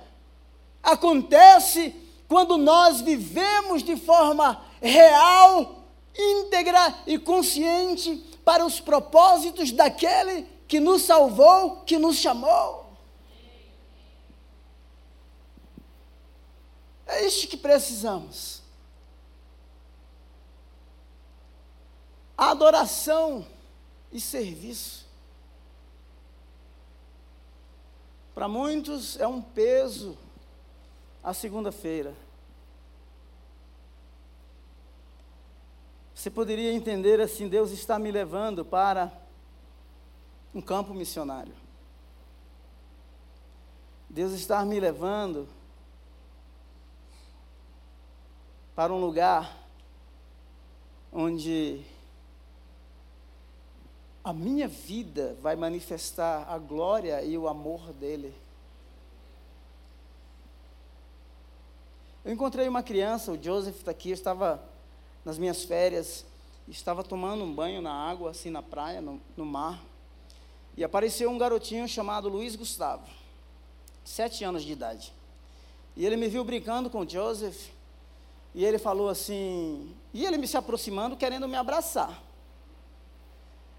acontece 0.82 1.94
quando 2.26 2.56
nós 2.56 3.00
vivemos 3.00 3.84
de 3.84 3.96
forma 3.96 4.60
real, 4.82 5.73
íntegra 6.16 6.94
e 7.06 7.18
consciente 7.18 8.16
para 8.44 8.64
os 8.64 8.80
propósitos 8.80 9.72
daquele 9.72 10.46
que 10.68 10.80
nos 10.80 11.02
salvou, 11.02 11.82
que 11.84 11.98
nos 11.98 12.16
chamou. 12.16 12.84
É 17.06 17.26
isso 17.26 17.46
que 17.48 17.56
precisamos. 17.56 18.62
Adoração 22.36 23.46
e 24.10 24.20
serviço. 24.20 25.04
Para 28.34 28.48
muitos 28.48 29.18
é 29.20 29.26
um 29.26 29.40
peso 29.40 30.18
a 31.22 31.32
segunda-feira. 31.32 32.23
Você 36.14 36.30
poderia 36.30 36.72
entender 36.72 37.20
assim: 37.20 37.48
Deus 37.48 37.70
está 37.72 37.98
me 37.98 38.10
levando 38.10 38.64
para 38.64 39.12
um 40.54 40.60
campo 40.60 40.94
missionário. 40.94 41.54
Deus 44.08 44.32
está 44.32 44.64
me 44.64 44.78
levando 44.78 45.48
para 48.76 48.92
um 48.92 49.00
lugar 49.00 49.56
onde 51.12 51.84
a 54.22 54.32
minha 54.32 54.68
vida 54.68 55.36
vai 55.42 55.56
manifestar 55.56 56.46
a 56.48 56.58
glória 56.58 57.22
e 57.22 57.36
o 57.36 57.48
amor 57.48 57.92
dele. 57.92 58.34
Eu 62.24 62.32
encontrei 62.32 62.66
uma 62.66 62.82
criança, 62.82 63.32
o 63.32 63.42
Joseph 63.42 63.76
está 63.76 63.90
aqui, 63.90 64.10
eu 64.10 64.14
estava 64.14 64.73
nas 65.24 65.38
minhas 65.38 65.64
férias, 65.64 66.24
estava 66.68 67.02
tomando 67.02 67.44
um 67.44 67.54
banho 67.54 67.80
na 67.80 67.92
água, 67.92 68.30
assim 68.30 68.50
na 68.50 68.62
praia, 68.62 69.00
no, 69.00 69.20
no 69.36 69.44
mar, 69.44 69.82
e 70.76 70.84
apareceu 70.84 71.30
um 71.30 71.38
garotinho 71.38 71.88
chamado 71.88 72.28
Luiz 72.28 72.56
Gustavo, 72.56 73.06
sete 74.04 74.44
anos 74.44 74.62
de 74.62 74.72
idade. 74.72 75.12
E 75.96 76.04
ele 76.04 76.16
me 76.16 76.28
viu 76.28 76.44
brincando 76.44 76.90
com 76.90 77.00
o 77.00 77.08
Joseph, 77.08 77.68
e 78.54 78.64
ele 78.64 78.78
falou 78.78 79.08
assim, 79.08 79.94
e 80.12 80.24
ele 80.24 80.38
me 80.38 80.46
se 80.46 80.56
aproximando, 80.56 81.16
querendo 81.16 81.48
me 81.48 81.56
abraçar. 81.56 82.22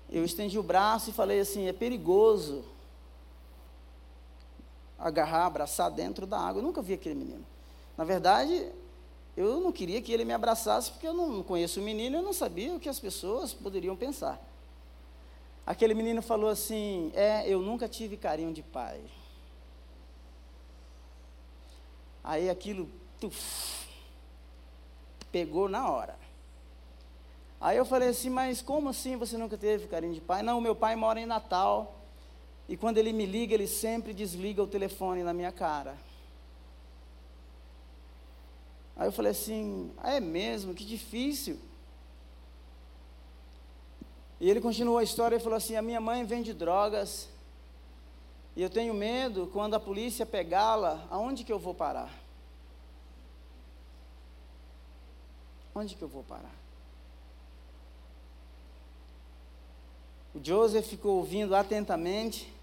Eu 0.09 0.23
estendi 0.23 0.59
o 0.59 0.63
braço 0.63 1.09
e 1.09 1.13
falei 1.13 1.39
assim: 1.39 1.67
é 1.67 1.73
perigoso 1.73 2.63
agarrar, 4.97 5.45
abraçar 5.45 5.89
dentro 5.91 6.25
da 6.25 6.39
água. 6.39 6.59
Eu 6.59 6.63
nunca 6.63 6.81
vi 6.81 6.93
aquele 6.93 7.15
menino. 7.15 7.45
Na 7.97 8.03
verdade, 8.03 8.71
eu 9.35 9.59
não 9.59 9.71
queria 9.71 10.01
que 10.01 10.11
ele 10.11 10.23
me 10.23 10.33
abraçasse, 10.33 10.91
porque 10.91 11.07
eu 11.07 11.13
não 11.13 11.43
conheço 11.43 11.79
o 11.79 11.83
menino, 11.83 12.17
eu 12.17 12.21
não 12.23 12.31
sabia 12.31 12.73
o 12.73 12.79
que 12.79 12.87
as 12.87 12.99
pessoas 12.99 13.53
poderiam 13.53 13.95
pensar. 13.95 14.41
Aquele 15.65 15.93
menino 15.93 16.21
falou 16.21 16.49
assim: 16.49 17.11
É, 17.15 17.47
eu 17.47 17.61
nunca 17.61 17.87
tive 17.87 18.15
carinho 18.15 18.53
de 18.53 18.61
pai. 18.61 19.01
Aí 22.23 22.49
aquilo 22.49 22.89
tuf, 23.19 23.85
pegou 25.31 25.67
na 25.67 25.89
hora. 25.89 26.15
Aí 27.59 27.77
eu 27.77 27.85
falei 27.85 28.09
assim: 28.09 28.29
Mas 28.29 28.61
como 28.61 28.89
assim 28.89 29.17
você 29.17 29.37
nunca 29.37 29.57
teve 29.57 29.87
carinho 29.87 30.13
de 30.13 30.21
pai? 30.21 30.43
Não, 30.43 30.61
meu 30.61 30.75
pai 30.75 30.95
mora 30.95 31.19
em 31.19 31.25
Natal. 31.25 31.95
E 32.69 32.77
quando 32.77 32.97
ele 32.97 33.11
me 33.11 33.25
liga, 33.25 33.53
ele 33.53 33.67
sempre 33.67 34.13
desliga 34.13 34.63
o 34.63 34.67
telefone 34.67 35.23
na 35.23 35.33
minha 35.33 35.51
cara. 35.51 35.95
Aí 38.95 39.07
eu 39.07 39.11
falei 39.11 39.31
assim: 39.31 39.91
ah, 39.97 40.13
é 40.13 40.19
mesmo? 40.19 40.73
Que 40.73 40.85
difícil. 40.85 41.59
E 44.39 44.49
ele 44.49 44.61
continuou 44.61 44.97
a 44.97 45.03
história 45.03 45.35
e 45.35 45.39
falou 45.39 45.57
assim: 45.57 45.75
a 45.75 45.81
minha 45.81 45.99
mãe 45.99 46.23
vende 46.23 46.53
drogas. 46.53 47.29
E 48.55 48.61
eu 48.61 48.69
tenho 48.69 48.93
medo, 48.93 49.47
quando 49.51 49.73
a 49.73 49.79
polícia 49.79 50.25
pegá-la, 50.25 51.05
aonde 51.09 51.43
que 51.43 51.51
eu 51.51 51.59
vou 51.59 51.73
parar? 51.73 52.13
Onde 55.73 55.93
que 55.95 56.01
eu 56.01 56.07
vou 56.07 56.23
parar? 56.23 56.55
O 60.33 60.39
Joseph 60.41 60.87
ficou 60.87 61.17
ouvindo 61.17 61.53
atentamente. 61.53 62.54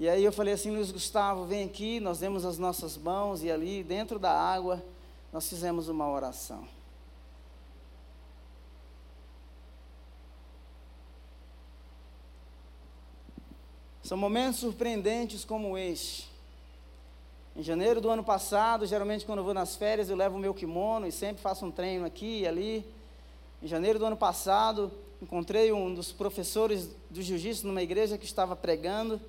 E 0.00 0.08
aí 0.08 0.22
eu 0.22 0.30
falei 0.30 0.54
assim, 0.54 0.70
Luiz 0.70 0.92
Gustavo, 0.92 1.44
vem 1.44 1.64
aqui, 1.64 1.98
nós 1.98 2.20
demos 2.20 2.44
as 2.44 2.56
nossas 2.56 2.96
mãos 2.96 3.42
e 3.42 3.50
ali, 3.50 3.82
dentro 3.82 4.16
da 4.16 4.30
água, 4.30 4.80
nós 5.32 5.48
fizemos 5.48 5.88
uma 5.88 6.08
oração. 6.08 6.68
São 14.04 14.16
momentos 14.16 14.60
surpreendentes 14.60 15.44
como 15.44 15.76
este. 15.76 16.30
Em 17.56 17.62
janeiro 17.64 18.00
do 18.00 18.08
ano 18.08 18.22
passado, 18.22 18.86
geralmente 18.86 19.26
quando 19.26 19.40
eu 19.40 19.44
vou 19.44 19.52
nas 19.52 19.74
férias, 19.74 20.08
eu 20.08 20.14
levo 20.16 20.36
o 20.36 20.38
meu 20.38 20.54
kimono 20.54 21.08
e 21.08 21.12
sempre 21.12 21.42
faço 21.42 21.66
um 21.66 21.72
treino 21.72 22.06
aqui 22.06 22.42
e 22.42 22.46
ali. 22.46 22.86
Em 23.60 23.66
janeiro 23.66 23.98
do 23.98 24.04
ano 24.04 24.16
passado, 24.16 24.92
encontrei 25.20 25.72
um 25.72 25.92
dos 25.92 26.12
professores 26.12 26.88
do 27.10 27.20
jiu-jitsu 27.20 27.66
numa 27.66 27.82
igreja 27.82 28.16
que 28.16 28.24
estava 28.24 28.54
pregando. 28.54 29.20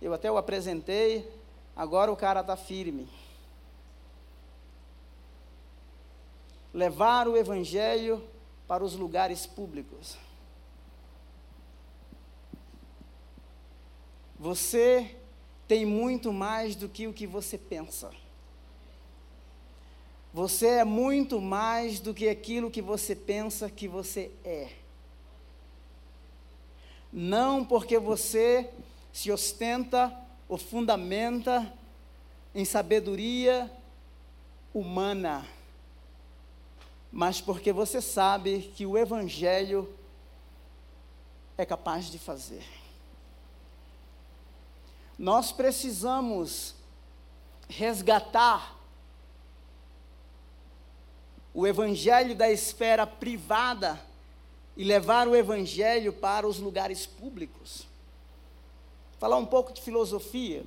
Eu 0.00 0.14
até 0.14 0.30
o 0.30 0.36
apresentei, 0.36 1.28
agora 1.74 2.12
o 2.12 2.16
cara 2.16 2.40
está 2.40 2.56
firme. 2.56 3.08
Levar 6.72 7.26
o 7.26 7.36
evangelho 7.36 8.22
para 8.66 8.84
os 8.84 8.94
lugares 8.94 9.46
públicos. 9.46 10.16
Você 14.38 15.16
tem 15.66 15.84
muito 15.84 16.32
mais 16.32 16.76
do 16.76 16.88
que 16.88 17.08
o 17.08 17.12
que 17.12 17.26
você 17.26 17.58
pensa. 17.58 18.10
Você 20.32 20.66
é 20.66 20.84
muito 20.84 21.40
mais 21.40 21.98
do 21.98 22.14
que 22.14 22.28
aquilo 22.28 22.70
que 22.70 22.80
você 22.80 23.16
pensa 23.16 23.68
que 23.68 23.88
você 23.88 24.30
é. 24.44 24.68
Não 27.12 27.64
porque 27.64 27.98
você 27.98 28.70
se 29.18 29.32
ostenta 29.32 30.16
ou 30.48 30.56
fundamenta 30.56 31.72
em 32.54 32.64
sabedoria 32.64 33.68
humana, 34.72 35.44
mas 37.10 37.40
porque 37.40 37.72
você 37.72 38.00
sabe 38.00 38.72
que 38.76 38.86
o 38.86 38.96
Evangelho 38.96 39.92
é 41.56 41.66
capaz 41.66 42.04
de 42.12 42.16
fazer. 42.16 42.64
Nós 45.18 45.50
precisamos 45.50 46.76
resgatar 47.68 48.76
o 51.52 51.66
Evangelho 51.66 52.36
da 52.36 52.48
esfera 52.48 53.04
privada 53.04 54.00
e 54.76 54.84
levar 54.84 55.26
o 55.26 55.34
Evangelho 55.34 56.12
para 56.12 56.46
os 56.46 56.60
lugares 56.60 57.04
públicos 57.04 57.88
falar 59.18 59.36
um 59.36 59.46
pouco 59.46 59.72
de 59.72 59.82
filosofia. 59.82 60.64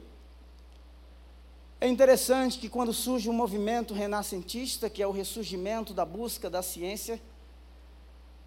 É 1.79 1.87
interessante 1.87 2.59
que 2.59 2.69
quando 2.69 2.93
surge 2.93 3.29
um 3.29 3.33
movimento 3.33 3.93
renascentista, 3.93 4.89
que 4.89 5.01
é 5.01 5.07
o 5.07 5.11
ressurgimento 5.11 5.93
da 5.93 6.05
busca 6.05 6.49
da 6.49 6.61
ciência, 6.61 7.19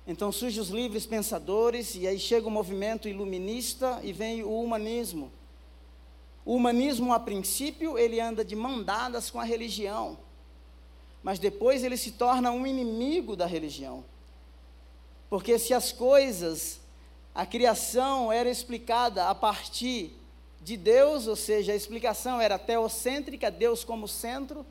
então 0.07 0.31
surgem 0.31 0.61
os 0.61 0.69
livres 0.69 1.07
pensadores, 1.07 1.95
e 1.95 2.07
aí 2.07 2.19
chega 2.19 2.47
o 2.47 2.51
movimento 2.51 3.09
iluminista 3.09 3.99
e 4.05 4.13
vem 4.13 4.43
o 4.43 4.63
humanismo. 4.63 5.33
O 6.45 6.55
humanismo, 6.55 7.13
a 7.13 7.19
princípio, 7.19 7.99
ele 7.99 8.21
anda 8.21 8.45
de 8.45 8.55
mão 8.55 8.83
dadas 8.83 9.31
com 9.31 9.41
a 9.41 9.45
religião, 9.45 10.19
mas 11.23 11.39
depois 11.39 11.83
ele 11.83 11.97
se 11.97 12.13
torna 12.13 12.53
um 12.53 12.67
inimigo 12.67 13.35
da 13.35 13.47
religião. 13.47 14.05
Porque 15.31 15.59
se 15.59 15.73
as 15.73 15.91
coisas 15.91 16.84
a 17.35 17.45
criação 17.45 18.31
era 18.31 18.49
explicada 18.49 19.29
a 19.29 19.35
partir 19.35 20.13
de 20.63 20.77
Deus, 20.77 21.27
ou 21.27 21.35
seja, 21.35 21.73
a 21.73 21.77
explicação 21.77 22.41
era 22.41 22.59
teocêntrica, 22.59 23.51
Deus 23.51 23.83
como 23.83 24.07
centro, 24.07 24.65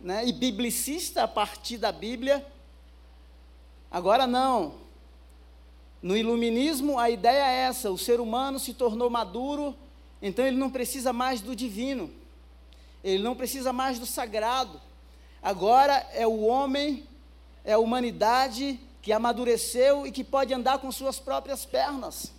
né, 0.00 0.24
e 0.24 0.32
biblicista 0.32 1.24
a 1.24 1.28
partir 1.28 1.78
da 1.78 1.90
Bíblia. 1.90 2.46
Agora 3.90 4.26
não. 4.26 4.74
No 6.00 6.16
iluminismo, 6.16 6.98
a 6.98 7.10
ideia 7.10 7.44
é 7.44 7.56
essa: 7.66 7.90
o 7.90 7.98
ser 7.98 8.20
humano 8.20 8.58
se 8.58 8.72
tornou 8.72 9.10
maduro, 9.10 9.76
então 10.20 10.46
ele 10.46 10.56
não 10.56 10.70
precisa 10.70 11.12
mais 11.12 11.40
do 11.40 11.56
divino, 11.56 12.10
ele 13.02 13.22
não 13.22 13.34
precisa 13.34 13.72
mais 13.72 13.98
do 13.98 14.06
sagrado. 14.06 14.80
Agora 15.42 16.08
é 16.12 16.26
o 16.26 16.42
homem, 16.42 17.04
é 17.64 17.72
a 17.72 17.78
humanidade 17.78 18.78
que 19.02 19.12
amadureceu 19.12 20.06
e 20.06 20.12
que 20.12 20.22
pode 20.22 20.54
andar 20.54 20.78
com 20.78 20.90
suas 20.92 21.18
próprias 21.18 21.64
pernas. 21.66 22.32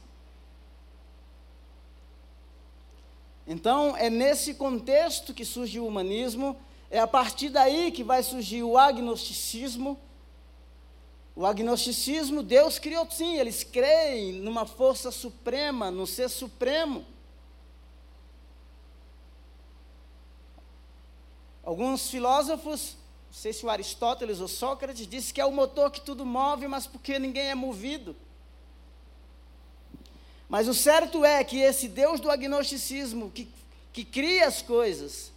Então, 3.45 3.95
é 3.97 4.09
nesse 4.09 4.53
contexto 4.53 5.33
que 5.33 5.43
surge 5.43 5.77
o 5.77 5.85
humanismo, 5.85 6.55
é 6.89 6.99
a 6.99 7.07
partir 7.07 7.49
daí 7.49 7.91
que 7.91 8.01
vai 8.01 8.23
surgir 8.23 8.63
o 8.63 8.77
agnosticismo. 8.77 9.99
O 11.35 11.45
agnosticismo, 11.45 12.41
Deus 12.41 12.79
criou 12.79 13.05
sim, 13.11 13.37
eles 13.37 13.63
creem 13.65 14.31
numa 14.31 14.65
força 14.65 15.11
suprema, 15.11 15.91
no 15.91 16.07
ser 16.07 16.29
supremo. 16.29 17.05
Alguns 21.63 22.09
filósofos 22.09 22.95
não 23.33 23.39
sei 23.39 23.51
se 23.51 23.65
o 23.65 23.69
Aristóteles 23.69 24.39
ou 24.39 24.47
Sócrates 24.47 25.07
disse 25.07 25.33
que 25.33 25.41
é 25.41 25.45
o 25.45 25.51
motor 25.51 25.89
que 25.89 25.99
tudo 25.99 26.23
move, 26.23 26.67
mas 26.67 26.85
porque 26.85 27.17
ninguém 27.17 27.47
é 27.47 27.55
movido. 27.55 28.15
Mas 30.47 30.67
o 30.67 30.73
certo 30.73 31.25
é 31.25 31.43
que 31.43 31.57
esse 31.57 31.87
Deus 31.87 32.19
do 32.19 32.29
agnosticismo, 32.29 33.31
que, 33.31 33.49
que 33.91 34.05
cria 34.05 34.47
as 34.47 34.61
coisas, 34.61 35.31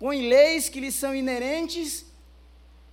põe 0.00 0.28
leis 0.28 0.68
que 0.68 0.80
lhe 0.80 0.90
são 0.90 1.14
inerentes 1.14 2.04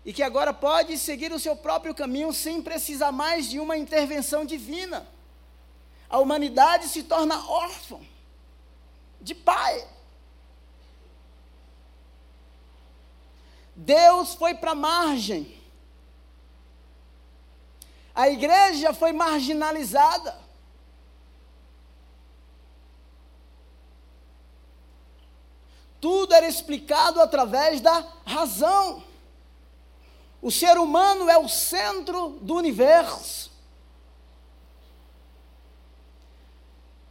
e 0.05 0.13
que 0.13 0.21
agora 0.21 0.53
pode 0.53 0.95
seguir 0.99 1.33
o 1.33 1.39
seu 1.39 1.55
próprio 1.55 1.95
caminho 1.95 2.31
sem 2.31 2.61
precisar 2.61 3.11
mais 3.11 3.49
de 3.49 3.59
uma 3.59 3.75
intervenção 3.75 4.45
divina. 4.45 5.07
A 6.07 6.19
humanidade 6.19 6.87
se 6.87 7.01
torna 7.01 7.49
órfã 7.49 7.99
de 9.19 9.33
pai. 9.33 9.87
Deus 13.75 14.33
foi 14.35 14.55
para 14.55 14.71
a 14.71 14.75
margem. 14.75 15.53
A 18.13 18.29
igreja 18.29 18.93
foi 18.93 19.11
marginalizada. 19.11 20.39
Tudo 25.99 26.33
era 26.33 26.47
explicado 26.47 27.19
através 27.19 27.81
da 27.81 28.05
razão. 28.25 29.03
O 30.41 30.51
ser 30.51 30.77
humano 30.77 31.27
é 31.29 31.37
o 31.37 31.49
centro 31.49 32.37
do 32.41 32.53
universo. 32.55 33.51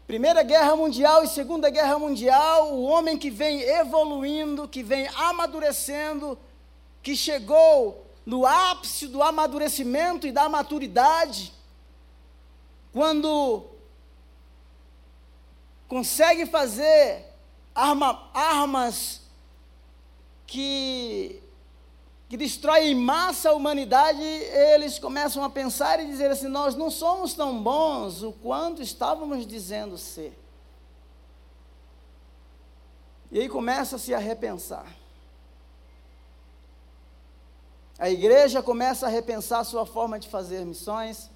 Primeira 0.07 0.43
Guerra 0.43 0.77
Mundial 0.77 1.25
e 1.25 1.29
Segunda 1.29 1.69
Guerra 1.71 1.99
Mundial, 1.99 2.73
o 2.73 2.85
homem 2.85 3.19
que 3.19 3.31
vem 3.31 3.63
evoluindo, 3.63 4.69
que 4.69 4.83
vem 4.83 5.09
amadurecendo, 5.09 6.39
que 7.05 7.15
chegou 7.15 8.07
no 8.25 8.47
ápice 8.47 9.07
do 9.07 9.23
amadurecimento 9.23 10.27
e 10.27 10.33
da 10.33 10.49
maturidade, 10.49 11.53
quando 12.95 13.67
consegue 15.87 16.47
fazer 16.47 17.27
arma, 17.75 18.31
armas 18.33 19.21
que, 20.47 21.43
que 22.27 22.39
destroem 22.39 22.93
em 22.93 22.95
massa 22.95 23.51
a 23.51 23.53
humanidade, 23.53 24.23
eles 24.23 24.99
começam 24.99 25.45
a 25.45 25.51
pensar 25.51 26.01
e 26.01 26.07
dizer 26.07 26.31
assim: 26.31 26.49
nós 26.49 26.75
não 26.75 26.91
somos 26.91 27.35
tão 27.35 27.63
bons 27.63 28.23
o 28.23 28.33
quanto 28.33 28.81
estávamos 28.81 29.47
dizendo 29.47 29.99
ser. 29.99 30.39
E 33.31 33.41
aí 33.41 33.49
começa-se 33.49 34.15
a 34.15 34.19
repensar. 34.19 35.04
A 37.99 38.11
igreja 38.11 38.63
começa 38.63 39.07
a 39.07 39.09
repensar 39.09 39.65
sua 39.65 39.87
forma 39.87 40.19
de 40.19 40.29
fazer 40.29 40.65
missões. 40.65 41.31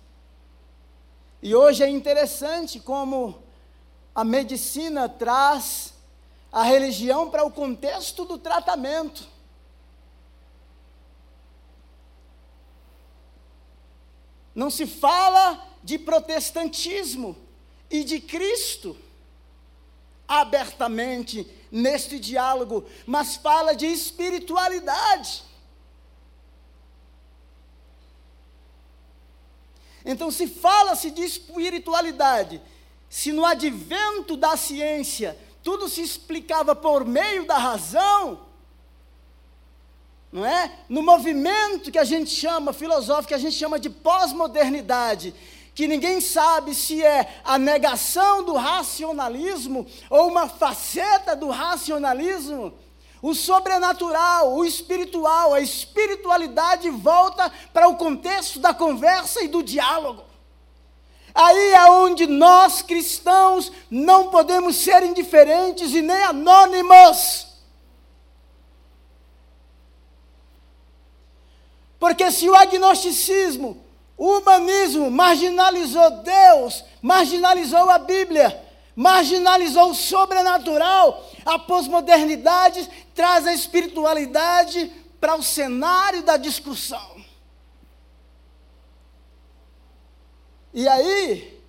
E 1.40 1.54
hoje 1.54 1.84
é 1.84 1.88
interessante 1.88 2.80
como 2.80 3.40
a 4.14 4.24
medicina 4.24 5.08
traz 5.08 5.94
a 6.50 6.64
religião 6.64 7.30
para 7.30 7.44
o 7.44 7.50
contexto 7.50 8.24
do 8.24 8.38
tratamento. 8.38 9.28
Não 14.52 14.70
se 14.70 14.86
fala 14.86 15.64
de 15.84 15.96
protestantismo 15.96 17.36
e 17.88 18.02
de 18.02 18.20
Cristo 18.20 18.96
abertamente 20.26 21.48
neste 21.70 22.18
diálogo, 22.18 22.84
mas 23.06 23.36
fala 23.36 23.74
de 23.74 23.86
espiritualidade. 23.86 25.47
Então, 30.10 30.30
se 30.30 30.46
fala-se 30.46 31.10
de 31.10 31.22
espiritualidade, 31.22 32.62
se 33.10 33.30
no 33.30 33.44
advento 33.44 34.38
da 34.38 34.56
ciência 34.56 35.38
tudo 35.62 35.86
se 35.86 36.00
explicava 36.00 36.74
por 36.74 37.04
meio 37.04 37.44
da 37.44 37.58
razão, 37.58 38.40
não 40.32 40.46
é? 40.46 40.78
No 40.88 41.02
movimento 41.02 41.92
que 41.92 41.98
a 41.98 42.04
gente 42.04 42.30
chama 42.30 42.72
filosófico, 42.72 43.28
que 43.28 43.34
a 43.34 43.38
gente 43.38 43.54
chama 43.54 43.78
de 43.78 43.90
pós-modernidade, 43.90 45.34
que 45.74 45.86
ninguém 45.86 46.22
sabe 46.22 46.74
se 46.74 47.04
é 47.04 47.42
a 47.44 47.58
negação 47.58 48.42
do 48.42 48.54
racionalismo 48.54 49.86
ou 50.08 50.28
uma 50.28 50.48
faceta 50.48 51.36
do 51.36 51.50
racionalismo, 51.50 52.72
o 53.20 53.34
sobrenatural, 53.34 54.54
o 54.54 54.64
espiritual, 54.64 55.54
a 55.54 55.60
espiritualidade 55.60 56.88
volta 56.90 57.52
para 57.72 57.88
o 57.88 57.96
contexto 57.96 58.58
da 58.60 58.72
conversa 58.72 59.42
e 59.42 59.48
do 59.48 59.62
diálogo. 59.62 60.24
Aí 61.34 61.72
é 61.72 61.90
onde 61.90 62.26
nós 62.26 62.82
cristãos 62.82 63.70
não 63.90 64.28
podemos 64.28 64.76
ser 64.76 65.02
indiferentes 65.02 65.92
e 65.94 66.02
nem 66.02 66.22
anônimos. 66.22 67.46
Porque 71.98 72.30
se 72.30 72.48
o 72.48 72.54
agnosticismo, 72.54 73.84
o 74.16 74.38
humanismo 74.38 75.10
marginalizou 75.10 76.10
Deus, 76.22 76.84
marginalizou 77.02 77.90
a 77.90 77.98
Bíblia, 77.98 78.67
marginalizou 78.98 79.92
o 79.92 79.94
sobrenatural, 79.94 81.24
a 81.44 81.56
pós-modernidade 81.56 82.90
traz 83.14 83.46
a 83.46 83.54
espiritualidade 83.54 84.92
para 85.20 85.36
o 85.36 85.42
cenário 85.42 86.24
da 86.24 86.36
discussão. 86.36 87.24
E 90.74 90.88
aí, 90.88 91.62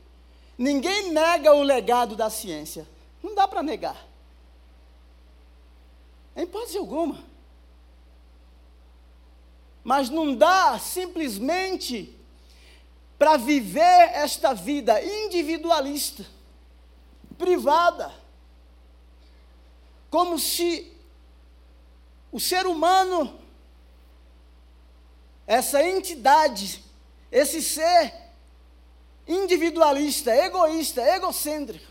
ninguém 0.57 1.11
nega 1.11 1.53
o 1.53 1.61
legado 1.61 2.15
da 2.15 2.31
ciência. 2.31 2.87
Não 3.21 3.35
dá 3.35 3.47
para 3.47 3.61
negar. 3.61 4.07
Em 6.35 6.45
hipótese 6.45 6.79
alguma. 6.79 7.23
Mas 9.83 10.09
não 10.09 10.33
dá 10.33 10.79
simplesmente 10.79 12.19
para 13.19 13.37
viver 13.37 14.09
esta 14.15 14.55
vida 14.55 14.99
individualista, 15.03 16.25
privada, 17.39 18.13
como 20.11 20.37
se 20.37 20.95
o 22.31 22.39
ser 22.39 22.67
humano, 22.67 23.39
essa 25.47 25.81
entidade, 25.81 26.83
esse 27.31 27.63
ser 27.63 28.13
individualista, 29.27 30.35
egoísta, 30.35 31.01
egocêntrico. 31.01 31.89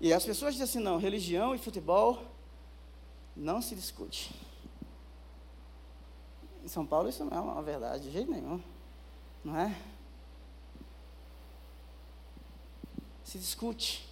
E 0.00 0.12
as 0.12 0.24
pessoas 0.24 0.54
dizem 0.54 0.64
assim: 0.64 0.80
não, 0.80 0.98
religião 0.98 1.54
e 1.54 1.58
futebol 1.58 2.22
não 3.34 3.62
se 3.62 3.74
discute. 3.74 4.34
Em 6.62 6.68
São 6.68 6.84
Paulo 6.84 7.08
isso 7.08 7.24
não 7.24 7.36
é 7.36 7.40
uma 7.40 7.62
verdade 7.62 8.04
de 8.04 8.10
jeito 8.10 8.30
nenhum, 8.30 8.60
não 9.44 9.56
é? 9.56 9.74
Se 13.24 13.38
discute. 13.38 14.06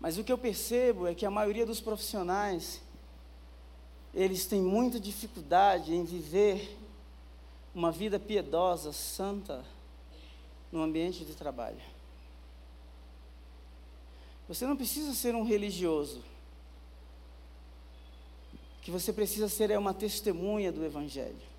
Mas 0.00 0.18
o 0.18 0.24
que 0.24 0.32
eu 0.32 0.38
percebo 0.38 1.06
é 1.06 1.14
que 1.14 1.26
a 1.26 1.30
maioria 1.30 1.66
dos 1.66 1.80
profissionais, 1.80 2.80
eles 4.14 4.46
têm 4.46 4.62
muita 4.62 5.00
dificuldade 5.00 5.94
em 5.94 6.04
viver 6.04 6.78
uma 7.74 7.90
vida 7.90 8.18
piedosa, 8.18 8.92
santa, 8.92 9.64
no 10.72 10.82
ambiente 10.82 11.24
de 11.24 11.34
trabalho. 11.34 11.80
Você 14.48 14.64
não 14.66 14.76
precisa 14.76 15.12
ser 15.12 15.34
um 15.34 15.42
religioso. 15.42 16.22
O 18.78 18.82
que 18.82 18.90
você 18.90 19.12
precisa 19.12 19.48
ser 19.48 19.70
é 19.70 19.78
uma 19.78 19.92
testemunha 19.92 20.70
do 20.70 20.84
Evangelho. 20.84 21.55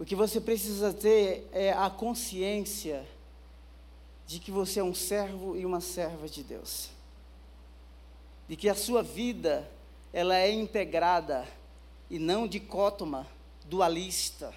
O 0.00 0.04
que 0.06 0.16
você 0.16 0.40
precisa 0.40 0.94
ter 0.94 1.46
é 1.52 1.74
a 1.74 1.90
consciência 1.90 3.06
de 4.26 4.38
que 4.38 4.50
você 4.50 4.80
é 4.80 4.82
um 4.82 4.94
servo 4.94 5.58
e 5.58 5.66
uma 5.66 5.82
serva 5.82 6.26
de 6.26 6.42
Deus. 6.42 6.88
De 8.48 8.56
que 8.56 8.70
a 8.70 8.74
sua 8.74 9.02
vida, 9.02 9.70
ela 10.10 10.34
é 10.38 10.50
integrada 10.50 11.46
e 12.08 12.18
não 12.18 12.48
dicótoma, 12.48 13.26
dualista. 13.66 14.54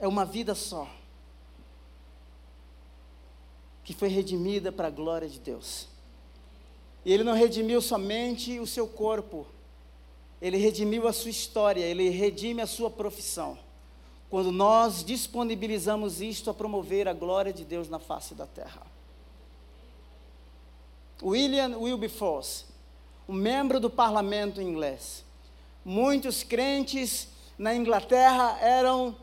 É 0.00 0.08
uma 0.08 0.24
vida 0.24 0.56
só. 0.56 0.90
Que 3.84 3.94
foi 3.94 4.08
redimida 4.08 4.72
para 4.72 4.88
a 4.88 4.90
glória 4.90 5.28
de 5.28 5.38
Deus. 5.38 5.86
E 7.04 7.12
ele 7.12 7.22
não 7.22 7.34
redimiu 7.34 7.80
somente 7.80 8.58
o 8.58 8.66
seu 8.66 8.88
corpo, 8.88 9.46
ele 10.40 10.56
redimiu 10.56 11.06
a 11.06 11.12
sua 11.12 11.30
história, 11.30 11.84
ele 11.84 12.08
redime 12.08 12.60
a 12.60 12.66
sua 12.66 12.90
profissão 12.90 13.56
quando 14.32 14.50
nós 14.50 15.04
disponibilizamos 15.04 16.22
isto 16.22 16.48
a 16.48 16.54
promover 16.54 17.06
a 17.06 17.12
glória 17.12 17.52
de 17.52 17.66
Deus 17.66 17.90
na 17.90 17.98
face 17.98 18.34
da 18.34 18.46
terra. 18.46 18.80
William 21.22 21.76
Wilberforce, 21.76 22.64
um 23.28 23.34
membro 23.34 23.78
do 23.78 23.90
parlamento 23.90 24.58
inglês. 24.58 25.22
Muitos 25.84 26.42
crentes 26.42 27.28
na 27.58 27.74
Inglaterra 27.74 28.56
eram 28.62 29.14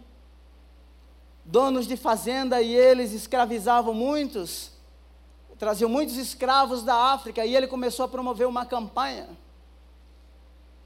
donos 1.43 1.87
de 1.87 1.97
fazenda 1.97 2.61
e 2.61 2.75
eles 2.75 3.11
escravizavam 3.11 3.95
muitos, 3.95 4.73
traziam 5.57 5.89
muitos 5.89 6.17
escravos 6.17 6.83
da 6.83 6.93
África 6.95 7.43
e 7.43 7.55
ele 7.55 7.65
começou 7.65 8.05
a 8.05 8.09
promover 8.09 8.45
uma 8.47 8.63
campanha. 8.63 9.27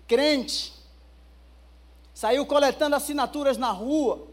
Crente, 0.07 0.81
saiu 2.13 2.45
coletando 2.45 2.95
assinaturas 2.95 3.57
na 3.57 3.71
rua 3.71 4.27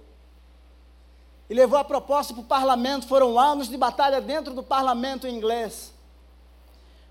e 1.48 1.54
levou 1.54 1.78
a 1.78 1.84
proposta 1.84 2.32
para 2.32 2.42
o 2.42 2.46
parlamento. 2.46 3.08
Foram 3.08 3.38
anos 3.38 3.68
de 3.68 3.76
batalha 3.76 4.20
dentro 4.20 4.54
do 4.54 4.62
parlamento 4.62 5.26
inglês. 5.26 5.92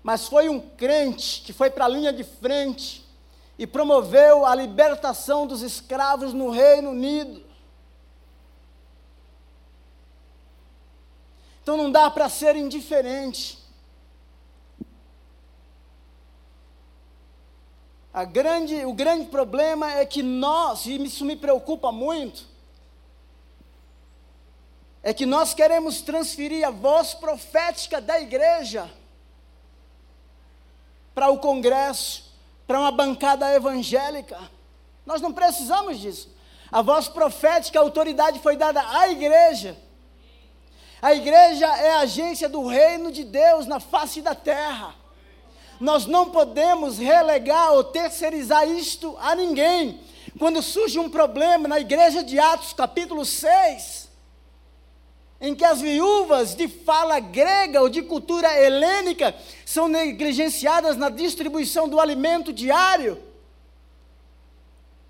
Mas 0.02 0.26
foi 0.26 0.48
um 0.48 0.60
crente 0.60 1.42
que 1.42 1.52
foi 1.52 1.68
para 1.70 1.84
a 1.84 1.88
linha 1.88 2.12
de 2.12 2.24
frente 2.24 3.04
e 3.58 3.66
promoveu 3.66 4.46
a 4.46 4.54
libertação 4.54 5.46
dos 5.46 5.60
escravos 5.60 6.32
no 6.32 6.48
Reino 6.50 6.90
Unido. 6.90 7.42
Então 11.62 11.76
não 11.76 11.92
dá 11.92 12.10
para 12.10 12.28
ser 12.30 12.56
indiferente. 12.56 13.59
Grande, 18.32 18.84
o 18.84 18.92
grande 18.92 19.26
problema 19.26 19.92
é 19.92 20.04
que 20.04 20.22
nós, 20.22 20.86
e 20.86 21.02
isso 21.04 21.24
me 21.24 21.36
preocupa 21.36 21.92
muito, 21.92 22.44
é 25.02 25.14
que 25.14 25.24
nós 25.24 25.54
queremos 25.54 26.02
transferir 26.02 26.66
a 26.66 26.70
voz 26.70 27.14
profética 27.14 28.00
da 28.00 28.20
igreja 28.20 28.90
para 31.14 31.30
o 31.30 31.38
congresso, 31.38 32.34
para 32.66 32.80
uma 32.80 32.90
bancada 32.90 33.52
evangélica. 33.54 34.38
Nós 35.06 35.20
não 35.20 35.32
precisamos 35.32 35.98
disso. 35.98 36.28
A 36.70 36.82
voz 36.82 37.08
profética, 37.08 37.78
a 37.78 37.82
autoridade 37.82 38.40
foi 38.40 38.56
dada 38.56 38.80
à 38.80 39.08
igreja. 39.08 39.76
A 41.00 41.14
igreja 41.14 41.66
é 41.66 41.92
a 41.92 42.00
agência 42.00 42.48
do 42.48 42.66
reino 42.66 43.10
de 43.10 43.24
Deus 43.24 43.66
na 43.66 43.80
face 43.80 44.20
da 44.20 44.34
terra. 44.34 44.99
Nós 45.80 46.04
não 46.04 46.30
podemos 46.30 46.98
relegar 46.98 47.72
ou 47.72 47.82
terceirizar 47.82 48.68
isto 48.68 49.16
a 49.18 49.34
ninguém. 49.34 49.98
Quando 50.38 50.62
surge 50.62 50.98
um 50.98 51.08
problema 51.08 51.66
na 51.66 51.80
igreja 51.80 52.22
de 52.22 52.38
Atos, 52.38 52.74
capítulo 52.74 53.24
6, 53.24 54.10
em 55.40 55.54
que 55.54 55.64
as 55.64 55.80
viúvas 55.80 56.54
de 56.54 56.68
fala 56.68 57.18
grega 57.18 57.80
ou 57.80 57.88
de 57.88 58.02
cultura 58.02 58.54
helênica 58.60 59.34
são 59.64 59.88
negligenciadas 59.88 60.98
na 60.98 61.08
distribuição 61.08 61.88
do 61.88 61.98
alimento 61.98 62.52
diário, 62.52 63.18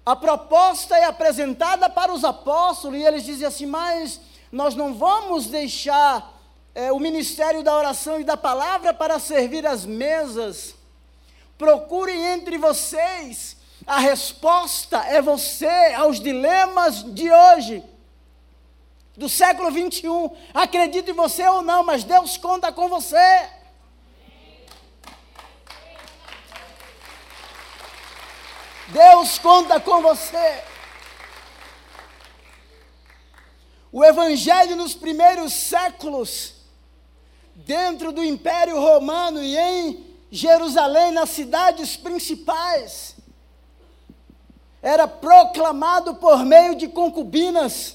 a 0.06 0.14
proposta 0.14 0.96
é 0.96 1.04
apresentada 1.04 1.90
para 1.90 2.12
os 2.12 2.24
apóstolos 2.24 2.98
e 2.98 3.02
eles 3.02 3.24
dizem 3.24 3.46
assim: 3.46 3.66
Mas 3.66 4.20
nós 4.52 4.74
não 4.76 4.94
vamos 4.94 5.46
deixar 5.46 6.39
é, 6.80 6.90
o 6.90 6.98
ministério 6.98 7.62
da 7.62 7.76
oração 7.76 8.18
e 8.18 8.24
da 8.24 8.36
palavra 8.36 8.94
para 8.94 9.18
servir 9.18 9.66
as 9.66 9.84
mesas. 9.84 10.74
Procurem 11.58 12.24
entre 12.24 12.56
vocês 12.56 13.58
A 13.86 13.98
resposta 13.98 14.98
é 14.98 15.20
você 15.20 15.94
aos 15.96 16.20
dilemas 16.20 17.02
de 17.02 17.30
hoje, 17.30 17.82
do 19.16 19.28
século 19.28 19.70
21. 19.70 20.30
Acredite 20.54 21.10
em 21.10 21.14
você 21.14 21.46
ou 21.48 21.62
não, 21.62 21.82
mas 21.82 22.04
Deus 22.04 22.36
conta 22.36 22.70
com 22.70 22.88
você. 22.88 23.50
Deus 28.88 29.38
conta 29.38 29.80
com 29.80 30.02
você. 30.02 30.62
O 33.90 34.04
Evangelho 34.04 34.76
nos 34.76 34.94
primeiros 34.94 35.52
séculos, 35.52 36.59
dentro 37.70 38.10
do 38.10 38.24
Império 38.24 38.80
Romano 38.80 39.40
e 39.40 39.56
em 39.56 40.04
Jerusalém, 40.28 41.12
nas 41.12 41.30
cidades 41.30 41.96
principais, 41.96 43.14
era 44.82 45.06
proclamado 45.06 46.16
por 46.16 46.44
meio 46.44 46.74
de 46.74 46.88
concubinas, 46.88 47.94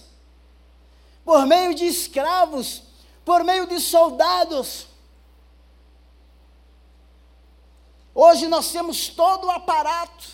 por 1.26 1.46
meio 1.46 1.76
de 1.76 1.86
escravos, 1.86 2.84
por 3.26 3.44
meio 3.44 3.68
de 3.68 3.82
soldados. 3.82 4.88
Hoje 8.14 8.48
nós 8.48 8.72
temos 8.72 9.10
todo 9.10 9.48
o 9.48 9.52
aparato, 9.52 10.30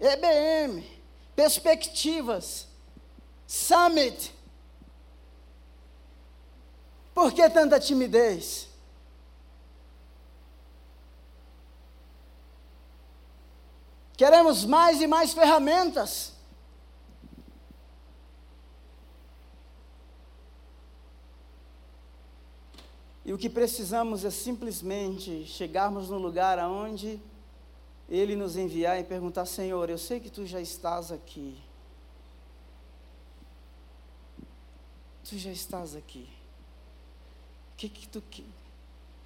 EBM, 0.00 0.82
perspectivas, 1.36 2.66
Summit. 3.46 4.37
Por 7.18 7.32
que 7.32 7.50
tanta 7.50 7.80
timidez? 7.80 8.68
Queremos 14.16 14.64
mais 14.64 15.00
e 15.00 15.08
mais 15.08 15.32
ferramentas. 15.32 16.32
E 23.24 23.32
o 23.32 23.36
que 23.36 23.50
precisamos 23.50 24.24
é 24.24 24.30
simplesmente 24.30 25.44
chegarmos 25.44 26.08
no 26.08 26.18
lugar 26.18 26.60
aonde 26.60 27.20
Ele 28.08 28.36
nos 28.36 28.56
enviar 28.56 29.00
e 29.00 29.02
perguntar: 29.02 29.44
Senhor, 29.44 29.90
eu 29.90 29.98
sei 29.98 30.20
que 30.20 30.30
tu 30.30 30.46
já 30.46 30.60
estás 30.60 31.10
aqui. 31.10 31.60
Tu 35.28 35.36
já 35.36 35.50
estás 35.50 35.96
aqui. 35.96 36.37
Que 37.78 37.88
que 37.88 38.06
tu, 38.08 38.20
que, 38.20 38.44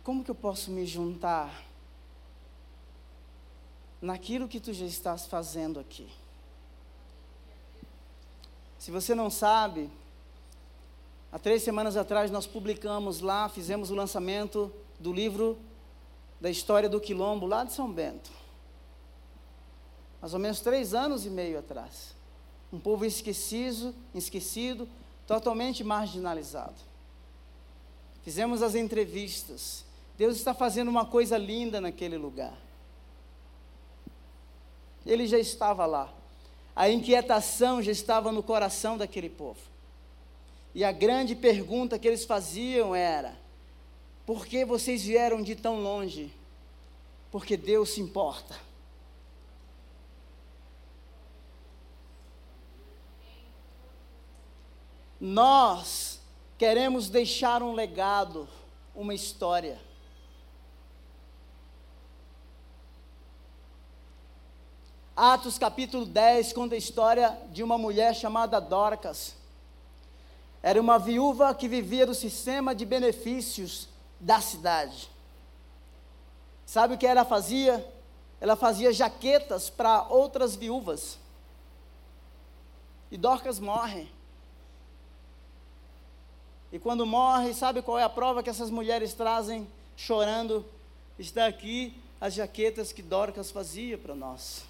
como 0.05 0.23
que 0.23 0.31
eu 0.31 0.35
posso 0.37 0.71
me 0.71 0.87
juntar? 0.87 1.73
naquilo 4.03 4.49
que 4.49 4.59
tu 4.59 4.73
já 4.73 4.85
estás 4.85 5.27
fazendo 5.27 5.79
aqui. 5.79 6.09
Se 8.77 8.91
você 8.91 9.15
não 9.15 9.31
sabe, 9.31 9.88
há 11.31 11.38
três 11.38 11.62
semanas 11.62 11.97
atrás 11.97 12.29
nós 12.29 12.45
publicamos 12.45 13.21
lá, 13.21 13.49
fizemos 13.49 13.93
o 13.93 13.95
lançamento 13.95 14.73
do 14.99 15.12
livro 15.12 15.57
da 16.41 16.51
história 16.51 16.88
do 16.88 17.01
Quilombo, 17.01 17.47
lá 17.47 17.62
de 17.62 17.73
São 17.73 17.91
Bento. 17.91 18.33
Mais 20.21 20.35
ou 20.35 20.41
menos 20.41 20.61
três 20.61 20.95
anos 20.95 21.25
e 21.25 21.31
meio 21.31 21.61
atrás. 21.61 22.17
Um 22.73 22.81
povo 22.81 23.05
esquecido, 23.05 23.95
esquecido, 24.12 24.88
totalmente 25.29 25.85
marginalizado. 25.85 26.91
Fizemos 28.22 28.62
as 28.62 28.74
entrevistas. 28.74 29.85
Deus 30.16 30.37
está 30.37 30.54
fazendo 30.54 30.88
uma 30.88 31.04
coisa 31.04 31.37
linda 31.37 31.80
naquele 31.80 32.16
lugar. 32.16 32.56
Ele 35.04 35.26
já 35.26 35.38
estava 35.38 35.85
lá. 35.85 36.12
A 36.74 36.88
inquietação 36.88 37.82
já 37.82 37.90
estava 37.90 38.30
no 38.30 38.42
coração 38.42 38.96
daquele 38.96 39.28
povo. 39.28 39.61
E 40.74 40.85
a 40.85 40.92
grande 40.92 41.35
pergunta 41.35 41.98
que 41.98 42.06
eles 42.06 42.24
faziam 42.24 42.94
era: 42.94 43.37
por 44.24 44.46
que 44.46 44.64
vocês 44.64 45.02
vieram 45.04 45.42
de 45.42 45.56
tão 45.56 45.82
longe? 45.82 46.32
Porque 47.30 47.56
Deus 47.56 47.90
se 47.90 48.00
importa. 48.00 48.56
Nós 55.20 56.21
queremos 56.62 57.09
deixar 57.09 57.61
um 57.61 57.72
legado, 57.72 58.48
uma 58.94 59.12
história. 59.12 59.81
Atos 65.16 65.59
capítulo 65.59 66.07
10 66.07 66.53
conta 66.53 66.77
a 66.77 66.79
história 66.79 67.37
de 67.51 67.64
uma 67.64 67.77
mulher 67.77 68.14
chamada 68.14 68.61
Dorcas. 68.61 69.35
Era 70.62 70.81
uma 70.81 71.01
viúva 71.01 71.53
que 71.53 71.66
vivia 71.66 72.07
do 72.07 72.14
sistema 72.14 72.77
de 72.77 72.87
benefícios 72.87 73.88
da 74.20 74.40
cidade. 74.40 75.11
Sabe 76.64 76.94
o 76.94 76.96
que 76.96 77.09
ela 77.09 77.25
fazia? 77.25 77.85
Ela 78.40 78.55
fazia 78.55 78.92
jaquetas 78.92 79.68
para 79.68 80.07
outras 80.09 80.55
viúvas. 80.55 81.18
E 83.11 83.16
Dorcas 83.16 83.59
morre. 83.59 84.09
E 86.72 86.78
quando 86.78 87.06
morre, 87.06 87.54
sabe 87.54 87.82
qual 87.82 87.98
é 87.98 88.02
a 88.02 88.08
prova 88.08 88.42
que 88.42 88.50
essas 88.50 88.70
mulheres 88.70 89.12
trazem 89.12 89.68
chorando? 89.94 90.64
Está 91.18 91.46
aqui 91.46 91.94
as 92.20 92.35
jaquetas 92.35 92.92
que 92.92 93.02
Dorcas 93.02 93.50
fazia 93.50 93.98
para 93.98 94.14
nós. 94.14 94.64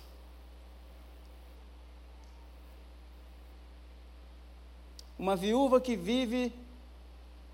uma 5.22 5.36
viúva 5.36 5.80
que 5.80 5.94
vive 5.94 6.52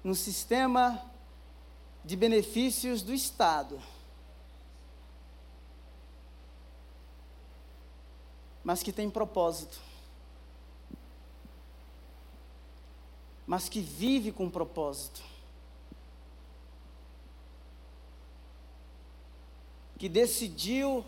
no 0.02 0.14
sistema 0.14 1.04
de 2.02 2.16
benefícios 2.16 3.02
do 3.02 3.12
Estado. 3.12 3.78
Mas 8.64 8.82
que 8.82 8.90
tem 8.90 9.10
propósito. 9.10 9.78
Mas 13.48 13.68
que 13.68 13.80
vive 13.80 14.30
com 14.30 14.48
propósito. 14.48 15.20
Que 19.98 20.08
decidiu 20.08 21.04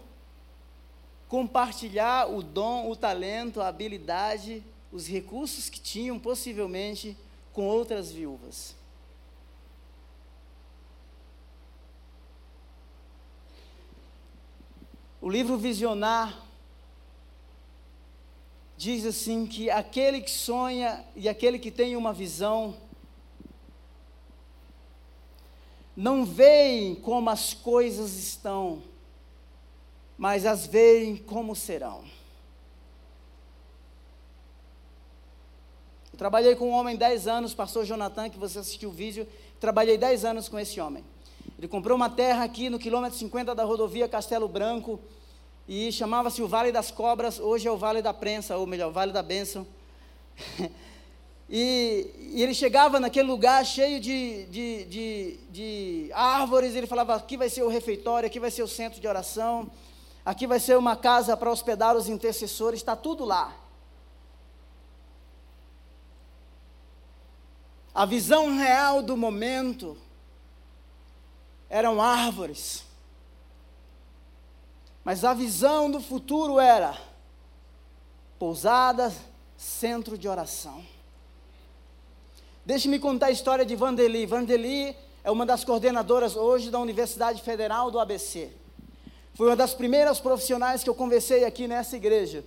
compartilhar 1.29 2.29
o 2.29 2.43
dom, 2.43 2.91
o 2.91 2.97
talento, 2.97 3.61
a 3.61 3.69
habilidade 3.69 4.65
os 4.93 5.07
recursos 5.07 5.69
que 5.69 5.81
tinham, 5.81 6.19
possivelmente, 6.19 7.17
com 7.53 7.67
outras 7.67 8.11
viúvas. 8.11 8.75
O 15.21 15.29
livro 15.29 15.57
Visionar 15.57 16.47
diz 18.81 19.05
assim 19.05 19.45
que 19.45 19.69
aquele 19.69 20.23
que 20.23 20.31
sonha 20.31 21.05
e 21.15 21.29
aquele 21.29 21.59
que 21.59 21.71
tem 21.71 21.97
uma 21.97 22.15
visão 22.15 22.75
não 25.95 26.25
veem 26.25 26.95
como 26.95 27.29
as 27.29 27.53
coisas 27.53 28.17
estão, 28.17 28.83
mas 30.17 30.47
as 30.47 30.67
veem 30.67 31.15
como 31.15 31.55
serão. 31.55 32.03
Trabalhei 36.17 36.57
com 36.57 36.71
um 36.71 36.73
homem 36.73 36.97
10 36.97 37.29
anos, 37.29 37.53
pastor 37.53 37.85
Jonathan, 37.85 38.31
que 38.31 38.39
você 38.39 38.61
assistiu 38.61 38.89
o 38.89 38.93
vídeo. 38.93 39.29
Trabalhei 39.61 39.99
10 39.99 40.25
anos 40.25 40.49
com 40.49 40.59
esse 40.59 40.81
homem. 40.81 41.05
Ele 41.59 41.69
comprou 41.69 41.97
uma 41.97 42.09
terra 42.09 42.45
aqui 42.45 42.71
no 42.71 42.79
quilômetro 42.79 43.19
50 43.19 43.55
da 43.55 43.63
rodovia 43.63 44.09
Castelo 44.09 44.49
Branco 44.49 44.99
e 45.73 45.93
chamava-se 45.93 46.43
o 46.43 46.49
Vale 46.49 46.73
das 46.73 46.91
Cobras, 46.91 47.39
hoje 47.39 47.69
é 47.69 47.71
o 47.71 47.77
Vale 47.77 48.03
da 48.03 48.13
Prensa, 48.13 48.57
ou 48.57 48.67
melhor, 48.67 48.91
Vale 48.91 49.13
da 49.13 49.23
Bênção. 49.23 49.65
e, 51.49 52.11
e, 52.35 52.43
ele 52.43 52.53
chegava 52.55 52.99
naquele 52.99 53.29
lugar 53.29 53.65
cheio 53.65 54.01
de, 54.01 54.47
de, 54.47 54.85
de, 54.87 55.39
de 55.49 56.11
árvores, 56.13 56.75
ele 56.75 56.89
falava: 56.89 57.15
aqui 57.15 57.37
vai 57.37 57.49
ser 57.49 57.63
o 57.63 57.69
refeitório, 57.69 58.27
aqui 58.27 58.41
vai 58.41 58.51
ser 58.51 58.65
o 58.65 58.67
centro 58.67 59.01
de 59.01 59.07
oração, 59.07 59.71
aqui 60.25 60.45
vai 60.45 60.59
ser 60.59 60.77
uma 60.77 60.97
casa 60.97 61.37
para 61.37 61.53
hospedar 61.53 61.97
os 61.97 62.09
intercessores, 62.09 62.81
está 62.81 62.97
tudo 62.97 63.25
lá. 63.25 63.57
A 67.95 68.05
visão 68.05 68.57
real 68.57 69.03
do 69.03 69.17
momento 69.17 69.97
eram 71.69 72.03
árvores. 72.03 72.90
Mas 75.05 75.25
a 75.25 75.33
visão 75.33 75.91
do 75.91 76.01
futuro 76.01 76.61
era 76.61 76.97
pousada, 78.39 79.13
centro 79.57 80.17
de 80.17 80.29
oração. 80.29 80.85
Deixe-me 82.65 82.99
contar 82.99 83.27
a 83.27 83.31
história 83.31 83.65
de 83.65 83.75
Vandeli. 83.75 84.27
Vandeli 84.27 84.95
é 85.25 85.31
uma 85.31 85.47
das 85.47 85.65
coordenadoras 85.65 86.37
hoje 86.37 86.71
da 86.71 86.79
Universidade 86.79 87.43
Federal 87.43 87.91
do 87.91 87.99
ABC. 87.99 88.53
Foi 89.35 89.47
uma 89.49 89.57
das 89.57 89.75
primeiras 89.75 90.21
profissionais 90.21 90.85
que 90.85 90.91
eu 90.91 90.95
conversei 90.95 91.45
aqui 91.45 91.67
nessa 91.67 91.97
igreja. 91.97 92.45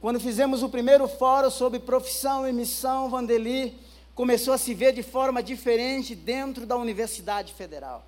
Quando 0.00 0.18
fizemos 0.18 0.62
o 0.62 0.68
primeiro 0.68 1.06
fórum 1.06 1.50
sobre 1.50 1.80
profissão 1.80 2.48
e 2.48 2.52
missão, 2.52 3.10
Vandeli 3.10 3.78
começou 4.14 4.54
a 4.54 4.58
se 4.58 4.72
ver 4.72 4.92
de 4.92 5.02
forma 5.02 5.42
diferente 5.42 6.14
dentro 6.14 6.64
da 6.64 6.76
Universidade 6.76 7.52
Federal. 7.52 8.07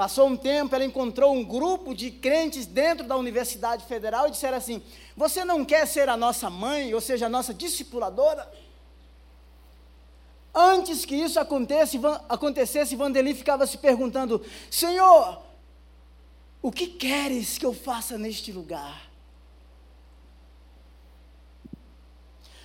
Passou 0.00 0.28
um 0.28 0.34
tempo, 0.34 0.74
ela 0.74 0.86
encontrou 0.86 1.34
um 1.34 1.44
grupo 1.44 1.94
de 1.94 2.10
crentes 2.10 2.64
dentro 2.64 3.06
da 3.06 3.18
Universidade 3.18 3.84
Federal 3.84 4.26
e 4.26 4.30
disseram 4.30 4.56
assim: 4.56 4.82
Você 5.14 5.44
não 5.44 5.62
quer 5.62 5.86
ser 5.86 6.08
a 6.08 6.16
nossa 6.16 6.48
mãe, 6.48 6.94
ou 6.94 7.02
seja, 7.02 7.26
a 7.26 7.28
nossa 7.28 7.52
discipuladora? 7.52 8.50
Antes 10.54 11.04
que 11.04 11.14
isso 11.14 11.38
acontecesse, 11.38 12.00
acontecesse, 12.30 12.96
Vandeli 12.96 13.34
ficava 13.34 13.66
se 13.66 13.76
perguntando: 13.76 14.42
Senhor, 14.70 15.42
o 16.62 16.72
que 16.72 16.86
queres 16.86 17.58
que 17.58 17.66
eu 17.66 17.74
faça 17.74 18.16
neste 18.16 18.50
lugar? 18.50 19.06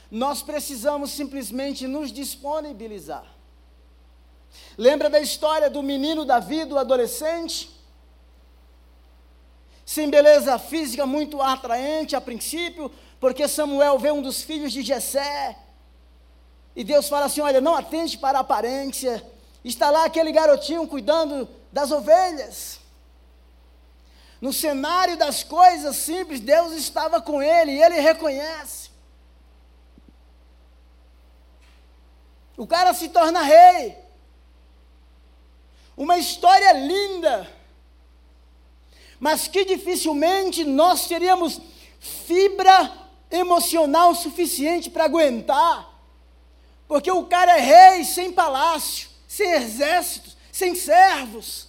Nós 0.10 0.42
precisamos 0.42 1.12
simplesmente 1.12 1.86
nos 1.86 2.14
disponibilizar. 2.14 3.36
Lembra 4.78 5.10
da 5.10 5.20
história 5.20 5.70
do 5.70 5.82
menino 5.82 6.26
Davi, 6.26 6.66
do 6.66 6.78
adolescente? 6.78 7.70
Sem 9.86 10.10
beleza 10.10 10.58
física 10.58 11.06
muito 11.06 11.42
atraente 11.42 12.16
a 12.16 12.22
princípio, 12.22 12.92
porque 13.20 13.48
Samuel 13.48 14.00
vê 14.00 14.12
um 14.12 14.22
dos 14.22 14.42
filhos 14.42 14.74
de 14.74 14.82
Jessé. 14.82 15.58
E 16.76 16.84
Deus 16.84 17.08
fala 17.08 17.26
assim: 17.26 17.42
olha, 17.42 17.62
não 17.62 17.76
atente 17.76 18.18
para 18.18 18.40
a 18.40 18.42
aparência. 18.42 19.24
Está 19.64 19.90
lá 19.90 20.06
aquele 20.06 20.32
garotinho 20.32 20.88
cuidando 20.88 21.48
das 21.72 21.92
ovelhas. 21.92 22.80
No 24.42 24.52
cenário 24.52 25.18
das 25.18 25.44
coisas 25.44 25.96
simples, 25.96 26.40
Deus 26.40 26.74
estava 26.74 27.22
com 27.22 27.42
ele 27.42 27.72
e 27.72 27.82
ele 27.82 28.00
reconhece. 28.00 28.90
O 32.58 32.68
cara 32.68 32.94
se 32.94 33.10
torna 33.10 33.42
rei. 33.42 34.05
Uma 35.98 36.18
história 36.18 36.74
linda, 36.74 37.50
mas 39.20 39.48
que 39.48 39.64
dificilmente 39.64 40.64
nós 40.64 41.08
teríamos 41.08 41.60
fibra 42.00 42.92
emocional 43.32 44.14
suficiente 44.14 44.90
para 44.90 45.06
aguentar, 45.06 45.90
porque 46.88 47.10
o 47.10 47.26
cara 47.26 47.58
é 47.58 47.62
rei 47.62 48.04
sem 48.04 48.32
palácio, 48.32 49.10
sem 49.28 49.50
exércitos, 49.52 50.38
sem 50.52 50.76
servos. 50.76 51.68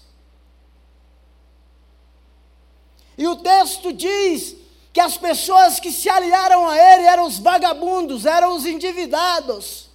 E 3.16 3.26
o 3.26 3.36
texto 3.36 3.92
diz 3.92 4.56
que 4.92 5.00
as 5.00 5.16
pessoas 5.16 5.80
que 5.80 5.90
se 5.90 6.08
aliaram 6.08 6.68
a 6.68 6.76
ele 6.76 7.04
eram 7.04 7.26
os 7.26 7.38
vagabundos, 7.38 8.26
eram 8.26 8.54
os 8.54 8.66
endividados. 8.66 9.85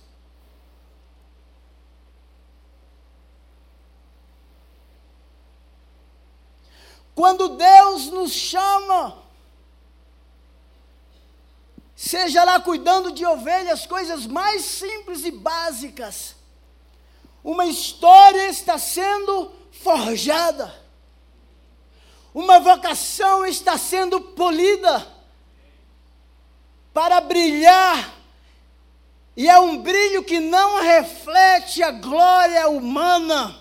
Quando 7.22 7.50
Deus 7.50 8.08
nos 8.08 8.32
chama, 8.32 9.16
seja 11.96 12.44
lá 12.44 12.60
cuidando 12.60 13.12
de 13.12 13.24
ovelhas, 13.24 13.86
coisas 13.86 14.26
mais 14.26 14.66
simples 14.66 15.24
e 15.24 15.30
básicas, 15.30 16.36
uma 17.44 17.68
história 17.68 18.48
está 18.50 18.80
sendo 18.80 19.52
forjada, 19.72 20.76
uma 22.34 22.60
vocação 22.60 23.46
está 23.46 23.78
sendo 23.78 24.20
polida 24.20 25.08
para 26.92 27.22
brilhar, 27.22 28.16
e 29.38 29.48
é 29.48 29.60
um 29.60 29.78
brilho 29.78 30.24
que 30.24 30.40
não 30.40 30.82
reflete 30.82 31.84
a 31.84 31.92
glória 31.92 32.68
humana, 32.68 33.61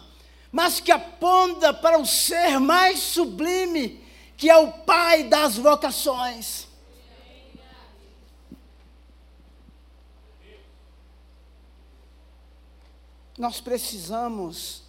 mas 0.53 0.81
que 0.81 0.91
aponta 0.91 1.73
para 1.73 1.99
o 1.99 2.07
ser 2.07 2.59
mais 2.59 2.99
sublime, 2.99 4.05
que 4.37 4.51
é 4.51 4.57
o 4.57 4.73
Pai 4.73 5.25
das 5.25 5.57
vocações. 5.57 6.67
Nós 13.39 13.61
precisamos 13.61 14.83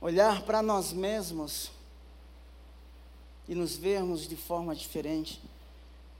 olhar 0.00 0.42
para 0.42 0.62
nós 0.62 0.92
mesmos 0.92 1.72
e 3.48 3.54
nos 3.54 3.76
vermos 3.76 4.28
de 4.28 4.36
forma 4.36 4.76
diferente 4.76 5.42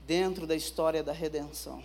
dentro 0.05 0.47
da 0.47 0.55
história 0.55 1.03
da 1.03 1.13
redenção. 1.13 1.83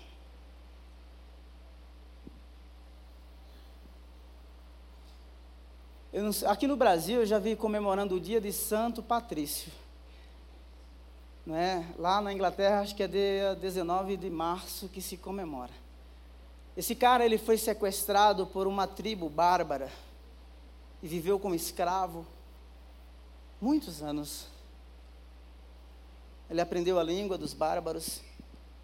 Não, 6.12 6.30
aqui 6.50 6.66
no 6.66 6.76
Brasil 6.76 7.20
eu 7.20 7.26
já 7.26 7.38
vi 7.38 7.56
comemorando 7.56 8.16
o 8.16 8.20
dia 8.20 8.38
de 8.38 8.52
Santo 8.52 9.02
Patrício. 9.02 9.72
Né? 11.46 11.90
Lá 11.98 12.20
na 12.20 12.30
Inglaterra, 12.34 12.80
acho 12.80 12.94
que 12.94 13.02
é 13.02 13.08
dia 13.08 13.54
19 13.54 14.18
de 14.18 14.28
março 14.28 14.88
que 14.90 15.00
se 15.00 15.16
comemora. 15.16 15.72
Esse 16.76 16.94
cara 16.94 17.24
ele 17.24 17.38
foi 17.38 17.56
sequestrado 17.56 18.46
por 18.46 18.66
uma 18.66 18.86
tribo 18.86 19.30
bárbara 19.30 19.90
e 21.02 21.08
viveu 21.08 21.38
como 21.38 21.54
escravo 21.54 22.26
muitos 23.58 24.02
anos. 24.02 24.48
Ele 26.50 26.60
aprendeu 26.60 26.98
a 26.98 27.02
língua 27.02 27.38
dos 27.38 27.54
bárbaros. 27.54 28.20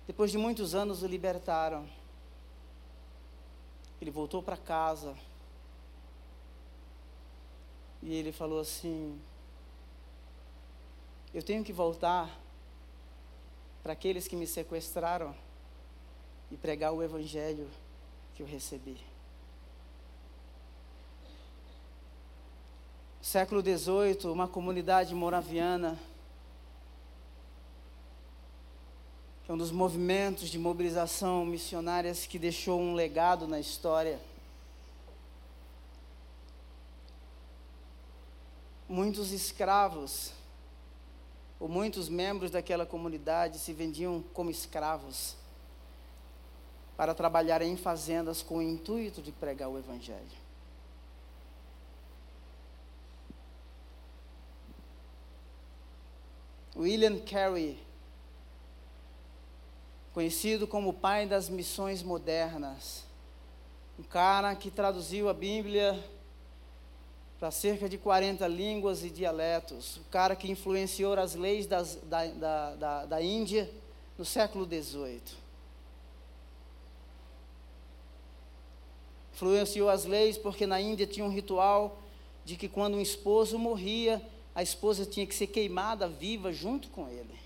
Depois 0.06 0.30
de 0.30 0.38
muitos 0.38 0.74
anos 0.74 1.02
o 1.02 1.06
libertaram. 1.06 1.86
Ele 4.00 4.10
voltou 4.10 4.42
para 4.42 4.56
casa 4.56 5.14
e 8.08 8.14
ele 8.14 8.32
falou 8.32 8.58
assim: 8.58 9.20
Eu 11.34 11.42
tenho 11.42 11.62
que 11.62 11.74
voltar 11.74 12.40
para 13.82 13.92
aqueles 13.92 14.26
que 14.26 14.34
me 14.34 14.46
sequestraram 14.46 15.34
e 16.50 16.56
pregar 16.56 16.94
o 16.94 17.02
evangelho 17.02 17.68
que 18.34 18.42
eu 18.42 18.46
recebi. 18.46 18.96
Século 23.20 23.60
XVIII, 23.60 24.32
uma 24.32 24.48
comunidade 24.48 25.14
moraviana, 25.14 26.00
que 29.44 29.50
é 29.50 29.54
um 29.54 29.58
dos 29.58 29.70
movimentos 29.70 30.48
de 30.48 30.58
mobilização 30.58 31.44
missionárias 31.44 32.24
que 32.24 32.38
deixou 32.38 32.80
um 32.80 32.94
legado 32.94 33.46
na 33.46 33.60
história. 33.60 34.18
Muitos 38.88 39.32
escravos, 39.32 40.32
ou 41.60 41.68
muitos 41.68 42.08
membros 42.08 42.50
daquela 42.50 42.86
comunidade 42.86 43.58
se 43.58 43.72
vendiam 43.72 44.22
como 44.32 44.50
escravos 44.50 45.36
para 46.96 47.14
trabalhar 47.14 47.62
em 47.62 47.76
fazendas 47.76 48.42
com 48.42 48.58
o 48.58 48.62
intuito 48.62 49.20
de 49.20 49.30
pregar 49.30 49.68
o 49.68 49.78
Evangelho. 49.78 50.48
William 56.76 57.18
Carey, 57.18 57.76
conhecido 60.14 60.66
como 60.66 60.90
o 60.90 60.94
pai 60.94 61.26
das 61.26 61.48
missões 61.48 62.04
modernas, 62.04 63.04
um 63.98 64.02
cara 64.04 64.54
que 64.54 64.70
traduziu 64.70 65.28
a 65.28 65.34
Bíblia 65.34 65.98
para 67.38 67.50
cerca 67.50 67.88
de 67.88 67.96
40 67.96 68.46
línguas 68.48 69.04
e 69.04 69.10
dialetos. 69.10 69.96
O 69.98 70.04
cara 70.10 70.34
que 70.34 70.50
influenciou 70.50 71.14
as 71.14 71.34
leis 71.34 71.66
das, 71.66 71.96
da, 72.04 72.26
da, 72.26 72.74
da, 72.74 73.06
da 73.06 73.22
Índia 73.22 73.70
no 74.16 74.24
século 74.24 74.66
XVIII. 74.66 75.20
Influenciou 79.32 79.88
as 79.88 80.04
leis 80.04 80.36
porque 80.36 80.66
na 80.66 80.80
Índia 80.80 81.06
tinha 81.06 81.24
um 81.24 81.30
ritual 81.30 82.00
de 82.44 82.56
que 82.56 82.68
quando 82.68 82.96
um 82.96 83.00
esposo 83.00 83.56
morria, 83.56 84.20
a 84.52 84.62
esposa 84.62 85.06
tinha 85.06 85.24
que 85.24 85.34
ser 85.34 85.46
queimada 85.46 86.08
viva 86.08 86.52
junto 86.52 86.88
com 86.88 87.08
ele. 87.08 87.38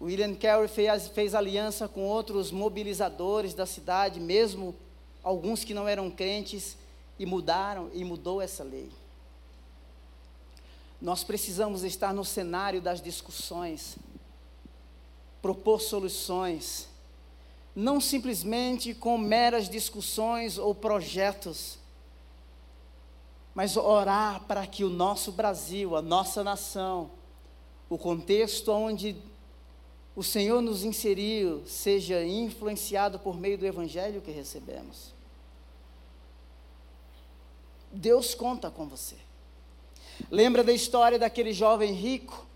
William 0.00 0.34
Carey 0.34 0.66
fez, 0.66 1.06
fez 1.06 1.32
aliança 1.32 1.86
com 1.86 2.00
outros 2.00 2.50
mobilizadores 2.50 3.54
da 3.54 3.66
cidade, 3.66 4.18
mesmo 4.18 4.74
alguns 5.22 5.64
que 5.64 5.74
não 5.74 5.88
eram 5.88 6.10
crentes 6.10 6.76
e 7.18 7.26
mudaram 7.26 7.90
e 7.92 8.04
mudou 8.04 8.40
essa 8.40 8.64
lei. 8.64 8.90
Nós 11.00 11.24
precisamos 11.24 11.82
estar 11.82 12.12
no 12.12 12.24
cenário 12.24 12.80
das 12.80 13.00
discussões, 13.00 13.96
propor 15.40 15.80
soluções, 15.80 16.88
não 17.74 18.00
simplesmente 18.00 18.94
com 18.94 19.18
meras 19.18 19.68
discussões 19.68 20.58
ou 20.58 20.74
projetos, 20.74 21.78
mas 23.54 23.76
orar 23.76 24.44
para 24.44 24.66
que 24.66 24.84
o 24.84 24.90
nosso 24.90 25.32
Brasil, 25.32 25.96
a 25.96 26.02
nossa 26.02 26.44
nação, 26.44 27.10
o 27.88 27.98
contexto 27.98 28.70
onde 28.70 29.16
o 30.14 30.22
Senhor 30.22 30.60
nos 30.60 30.84
inseriu, 30.84 31.62
seja 31.66 32.22
influenciado 32.22 33.18
por 33.18 33.38
meio 33.38 33.56
do 33.56 33.66
Evangelho 33.66 34.20
que 34.20 34.30
recebemos. 34.30 35.12
Deus 37.90 38.34
conta 38.34 38.70
com 38.70 38.86
você. 38.86 39.16
Lembra 40.30 40.62
da 40.62 40.72
história 40.72 41.18
daquele 41.18 41.52
jovem 41.52 41.92
rico? 41.92 42.46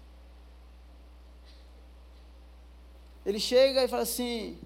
Ele 3.25 3.41
chega 3.41 3.85
e 3.85 3.89
fala 3.89 4.03
assim 4.03 4.59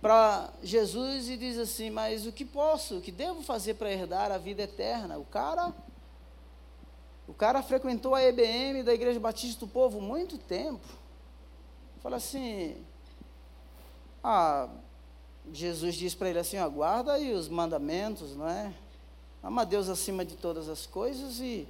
para 0.00 0.52
Jesus 0.62 1.28
e 1.28 1.36
diz 1.36 1.58
assim: 1.58 1.90
Mas 1.90 2.26
o 2.26 2.32
que 2.32 2.44
posso, 2.44 2.98
o 2.98 3.00
que 3.00 3.10
devo 3.10 3.42
fazer 3.42 3.74
para 3.74 3.90
herdar 3.90 4.30
a 4.30 4.38
vida 4.38 4.62
eterna? 4.62 5.18
O 5.18 5.24
cara, 5.24 5.74
o 7.26 7.34
cara 7.34 7.62
frequentou 7.62 8.14
a 8.14 8.22
EBM 8.22 8.82
da 8.82 8.94
Igreja 8.94 9.18
Batista 9.18 9.60
do 9.60 9.72
Povo 9.72 10.00
muito 10.00 10.38
tempo. 10.38 10.86
Fala 12.02 12.16
assim: 12.16 12.76
Ah, 14.22 14.68
Jesus 15.52 15.94
diz 15.94 16.14
para 16.14 16.30
ele 16.30 16.38
assim: 16.38 16.56
Aguarda 16.56 17.12
aí 17.12 17.32
os 17.32 17.48
mandamentos, 17.48 18.36
não 18.36 18.48
é? 18.48 18.72
Ama 19.42 19.64
Deus 19.64 19.88
acima 19.88 20.24
de 20.24 20.36
todas 20.36 20.68
as 20.68 20.86
coisas 20.86 21.40
e 21.40 21.66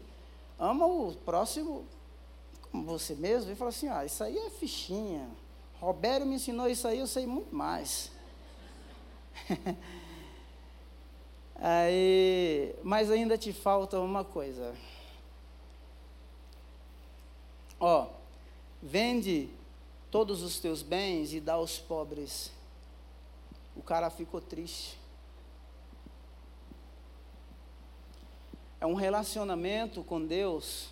ama 0.58 0.86
o 0.86 1.14
próximo 1.24 1.84
como 2.70 2.84
você 2.84 3.14
mesmo. 3.14 3.50
E 3.50 3.54
fala 3.54 3.70
assim: 3.70 3.88
Ah, 3.88 4.04
isso 4.04 4.22
aí 4.22 4.36
é 4.38 4.50
fichinha. 4.50 5.28
Roberto 5.80 6.26
me 6.26 6.34
ensinou 6.34 6.68
isso 6.68 6.88
aí, 6.88 6.98
eu 6.98 7.06
sei 7.06 7.26
muito 7.26 7.54
mais. 7.54 8.10
aí, 11.54 12.74
mas 12.82 13.10
ainda 13.10 13.38
te 13.38 13.52
falta 13.52 14.00
uma 14.00 14.24
coisa. 14.24 14.74
Ó, 17.78 18.08
vende 18.82 19.48
todos 20.10 20.42
os 20.42 20.58
teus 20.58 20.82
bens 20.82 21.32
e 21.32 21.40
dá 21.40 21.54
aos 21.54 21.78
pobres. 21.78 22.50
O 23.76 23.82
cara 23.82 24.10
ficou 24.10 24.40
triste. 24.40 24.98
É 28.80 28.86
um 28.86 28.94
relacionamento 28.94 30.04
com 30.04 30.24
Deus 30.24 30.88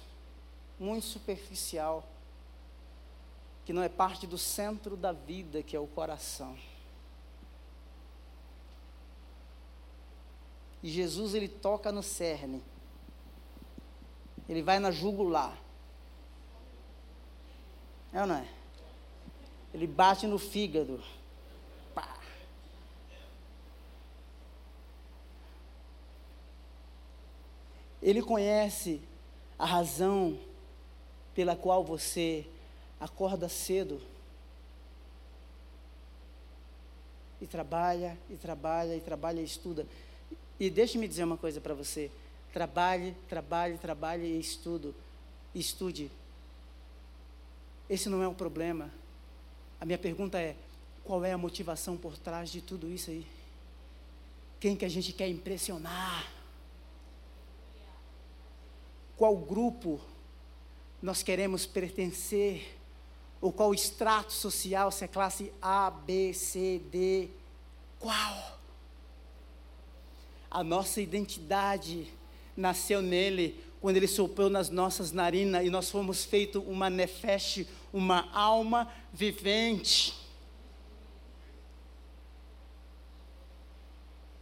muito 0.79 1.07
superficial, 1.07 2.05
que 3.65 3.73
não 3.73 3.83
é 3.83 3.89
parte 3.89 4.27
do 4.27 4.37
centro 4.37 4.97
da 4.97 5.13
vida, 5.13 5.63
que 5.63 5.77
é 5.77 5.81
o 5.81 5.87
coração. 5.87 6.57
E 10.83 10.89
Jesus 10.89 11.35
ele 11.35 11.49
toca 11.49 11.91
no 11.91 12.03
cerne. 12.03 12.63
Ele 14.49 14.63
vai 14.63 14.79
na 14.79 14.91
jugular. 14.91 15.57
É 18.13 18.21
ou 18.21 18.27
não 18.27 18.37
é? 18.37 18.56
Ele 19.77 19.87
bate 19.87 20.27
no 20.27 20.39
fígado. 20.39 20.99
Pá. 21.95 22.17
Ele 28.01 28.23
conhece 28.23 29.03
a 29.59 29.67
razão 29.67 30.39
pela 31.35 31.55
qual 31.55 31.85
você 31.85 32.47
acorda 32.99 33.51
cedo 33.51 34.01
e 37.39 37.47
trabalha, 37.47 38.17
e 38.31 38.37
trabalha, 38.37 38.97
e 38.97 39.01
trabalha 39.03 39.41
e 39.43 39.45
estuda. 39.45 39.87
E 40.59 40.71
deixe-me 40.71 41.07
dizer 41.07 41.25
uma 41.25 41.37
coisa 41.37 41.61
para 41.61 41.75
você: 41.75 42.11
trabalhe, 42.51 43.15
trabalhe, 43.29 43.77
trabalhe 43.77 44.25
e 44.25 44.41
estudo, 44.41 44.95
estude. 45.55 46.11
Esse 47.91 48.09
não 48.09 48.23
é 48.23 48.29
um 48.29 48.33
problema. 48.33 48.91
A 49.81 49.85
minha 49.85 49.99
pergunta 49.99 50.39
é: 50.39 50.57
qual 51.05 51.25
é 51.25 51.33
a 51.33 51.39
motivação 51.39 51.97
por 51.97 52.17
trás 52.19 52.51
de 52.51 52.61
tudo 52.61 52.91
isso 52.91 53.11
aí? 53.11 53.27
Quem 54.59 54.75
que 54.75 54.85
a 54.85 54.89
gente 54.89 55.13
quer 55.13 55.29
impressionar? 55.29 56.33
Qual 59.17 59.37
grupo 59.37 60.01
nós 61.01 61.23
queremos 61.23 61.67
pertencer? 61.67 62.77
Ou 63.41 63.53
qual 63.53 63.75
extrato 63.75 64.33
social, 64.33 64.91
se 64.91 65.05
é 65.05 65.09
classe 65.09 65.53
A, 65.61 65.91
B, 65.91 66.33
C, 66.33 66.81
D? 66.91 67.29
Qual? 68.01 68.59
A 70.51 70.65
nossa 70.65 71.01
identidade 71.01 72.11
nasceu 72.57 73.03
nele 73.03 73.63
quando 73.81 73.97
ele 73.97 74.09
soprou 74.09 74.49
nas 74.49 74.71
nossas 74.71 75.13
narinas 75.13 75.65
e 75.65 75.71
nós 75.71 75.91
fomos 75.91 76.25
feito 76.25 76.61
uma 76.63 76.91
nefesh, 76.91 77.67
uma 77.93 78.31
alma 78.33 78.93
vivente. 79.13 80.15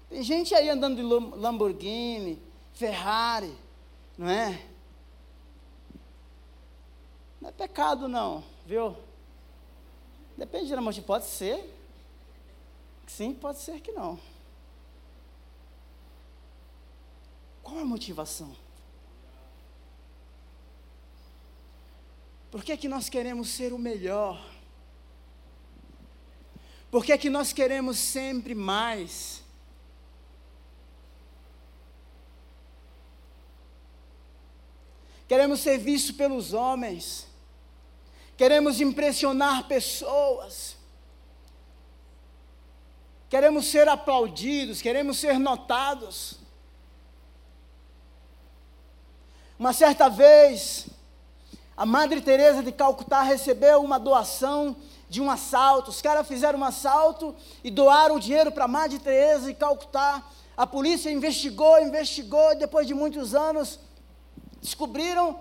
Tem 0.09 0.22
gente 0.22 0.55
aí 0.55 0.70
andando 0.70 0.97
de 0.97 1.03
Lamborghini, 1.03 2.41
Ferrari, 2.72 3.53
não 4.16 4.30
é? 4.30 4.64
Não 7.41 7.49
é 7.49 7.53
pecado 7.53 8.07
não, 8.09 8.45
viu? 8.64 8.97
Depende 10.37 10.66
motivação, 10.80 11.03
pode 11.03 11.26
ser. 11.26 11.72
Sim, 13.07 13.35
pode 13.35 13.59
ser 13.59 13.80
que 13.80 13.93
não. 13.93 14.18
Qual 17.62 17.78
a 17.78 17.85
motivação? 17.85 18.63
Por 22.55 22.62
que, 22.62 22.70
é 22.70 22.76
que 22.76 22.86
nós 22.86 23.09
queremos 23.09 23.48
ser 23.48 23.72
o 23.72 23.78
melhor? 23.78 24.40
Por 26.88 27.05
que, 27.05 27.12
é 27.12 27.18
que 27.18 27.28
nós 27.28 27.52
queremos 27.52 27.98
sempre 27.98 28.55
mais? 28.55 29.42
Queremos 35.26 35.59
ser 35.59 35.78
vistos 35.78 36.12
pelos 36.12 36.52
homens, 36.52 37.26
queremos 38.36 38.80
impressionar 38.80 39.66
pessoas, 39.66 40.76
queremos 43.28 43.66
ser 43.66 43.88
aplaudidos, 43.88 44.80
queremos 44.80 45.18
ser 45.18 45.40
notados. 45.40 46.38
Uma 49.59 49.72
certa 49.72 50.09
vez, 50.09 50.93
a 51.76 51.84
Madre 51.84 52.20
Teresa 52.20 52.62
de 52.62 52.70
Calcutá 52.70 53.22
recebeu 53.22 53.82
uma 53.82 53.98
doação 53.98 54.76
de 55.08 55.20
um 55.20 55.30
assalto. 55.30 55.90
Os 55.90 56.00
caras 56.00 56.26
fizeram 56.26 56.60
um 56.60 56.64
assalto 56.64 57.34
e 57.64 57.70
doaram 57.70 58.16
o 58.16 58.20
dinheiro 58.20 58.52
para 58.52 58.64
a 58.64 58.68
Madre 58.68 58.98
Teresa 58.98 59.46
de 59.46 59.54
Calcutá. 59.54 60.22
A 60.56 60.66
polícia 60.66 61.10
investigou, 61.10 61.80
investigou, 61.80 62.52
e 62.52 62.56
depois 62.56 62.86
de 62.86 62.94
muitos 62.94 63.34
anos 63.34 63.80
descobriram 64.62 65.40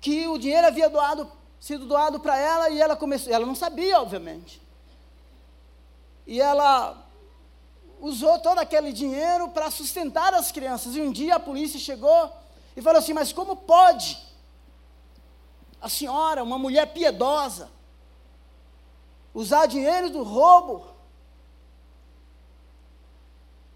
que 0.00 0.26
o 0.26 0.38
dinheiro 0.38 0.66
havia 0.66 0.88
doado, 0.88 1.30
sido 1.60 1.86
doado 1.86 2.18
para 2.18 2.36
ela 2.36 2.70
e 2.70 2.80
ela 2.80 2.96
começou, 2.96 3.32
ela 3.32 3.44
não 3.44 3.54
sabia, 3.54 4.00
obviamente. 4.00 4.60
E 6.26 6.40
ela 6.40 6.96
usou 8.00 8.38
todo 8.38 8.58
aquele 8.58 8.90
dinheiro 8.90 9.48
para 9.48 9.70
sustentar 9.70 10.32
as 10.32 10.50
crianças. 10.50 10.96
E 10.96 11.02
um 11.02 11.12
dia 11.12 11.36
a 11.36 11.40
polícia 11.40 11.78
chegou 11.78 12.32
e 12.74 12.80
falou 12.80 12.98
assim: 12.98 13.12
"Mas 13.12 13.34
como 13.34 13.54
pode?" 13.54 14.31
A 15.82 15.88
senhora, 15.88 16.44
uma 16.44 16.56
mulher 16.56 16.92
piedosa, 16.92 17.68
usar 19.34 19.66
dinheiro 19.66 20.08
do 20.10 20.22
roubo, 20.22 20.86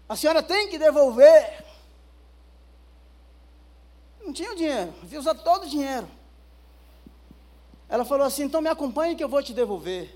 a 0.07 0.15
senhora 0.15 0.41
tem 0.41 0.69
que 0.69 0.79
devolver. 0.79 1.65
Não 4.25 4.31
tinha 4.31 4.53
o 4.53 4.55
dinheiro, 4.55 4.93
havia 5.03 5.19
usado 5.19 5.43
todo 5.43 5.65
o 5.65 5.69
dinheiro. 5.69 6.07
Ela 7.89 8.05
falou 8.05 8.25
assim: 8.25 8.43
então 8.43 8.61
me 8.61 8.69
acompanhe 8.69 9.15
que 9.15 9.23
eu 9.23 9.29
vou 9.29 9.43
te 9.43 9.53
devolver. 9.53 10.15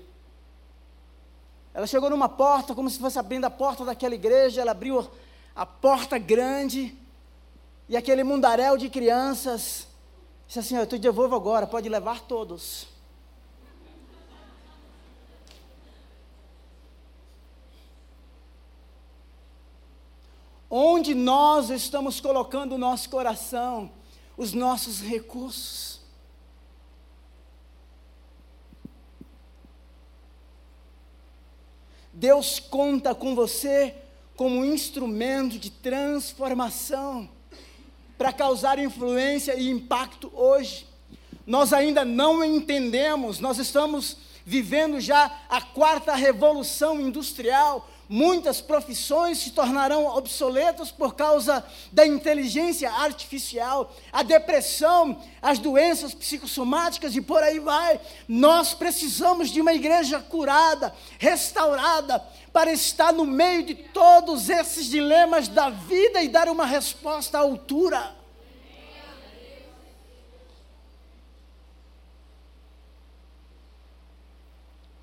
Ela 1.74 1.86
chegou 1.86 2.08
numa 2.08 2.28
porta, 2.28 2.74
como 2.74 2.88
se 2.88 2.98
fosse 2.98 3.18
abrindo 3.18 3.44
a 3.44 3.50
porta 3.50 3.84
daquela 3.84 4.14
igreja, 4.14 4.62
ela 4.62 4.70
abriu 4.70 5.10
a 5.54 5.66
porta 5.66 6.16
grande, 6.16 6.96
e 7.86 7.98
aquele 7.98 8.24
mundaréu 8.24 8.78
de 8.78 8.88
crianças 8.88 9.91
Disse 10.52 10.58
assim: 10.58 10.76
Eu 10.76 10.86
te 10.86 10.98
devolvo 10.98 11.34
agora, 11.34 11.66
pode 11.66 11.88
levar 11.88 12.20
todos. 12.20 12.86
Onde 20.68 21.14
nós 21.14 21.70
estamos 21.70 22.20
colocando 22.20 22.74
o 22.74 22.78
nosso 22.78 23.08
coração, 23.08 23.90
os 24.36 24.52
nossos 24.52 25.00
recursos. 25.00 26.02
Deus 32.12 32.60
conta 32.60 33.14
com 33.14 33.34
você 33.34 33.96
como 34.36 34.56
um 34.56 34.66
instrumento 34.66 35.58
de 35.58 35.70
transformação. 35.70 37.30
Para 38.16 38.32
causar 38.32 38.78
influência 38.78 39.54
e 39.54 39.68
impacto 39.70 40.30
hoje. 40.34 40.86
Nós 41.46 41.72
ainda 41.72 42.04
não 42.04 42.44
entendemos, 42.44 43.40
nós 43.40 43.58
estamos 43.58 44.16
vivendo 44.44 45.00
já 45.00 45.40
a 45.48 45.60
quarta 45.60 46.14
revolução 46.14 47.00
industrial, 47.00 47.88
muitas 48.12 48.60
profissões 48.60 49.38
se 49.38 49.52
tornarão 49.52 50.04
obsoletas 50.04 50.90
por 50.90 51.14
causa 51.14 51.64
da 51.90 52.06
inteligência 52.06 52.92
artificial, 52.92 53.90
a 54.12 54.22
depressão, 54.22 55.18
as 55.40 55.58
doenças 55.58 56.12
psicossomáticas 56.12 57.16
e 57.16 57.22
por 57.22 57.42
aí 57.42 57.58
vai. 57.58 57.98
Nós 58.28 58.74
precisamos 58.74 59.48
de 59.48 59.62
uma 59.62 59.72
igreja 59.72 60.20
curada, 60.20 60.94
restaurada, 61.18 62.22
para 62.52 62.70
estar 62.70 63.14
no 63.14 63.24
meio 63.24 63.64
de 63.64 63.74
todos 63.74 64.50
esses 64.50 64.84
dilemas 64.84 65.48
da 65.48 65.70
vida 65.70 66.22
e 66.22 66.28
dar 66.28 66.50
uma 66.50 66.66
resposta 66.66 67.38
à 67.38 67.40
altura. 67.40 68.14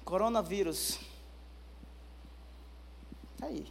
Coronavírus 0.05 1.09
Está 3.40 3.48
aí. 3.48 3.66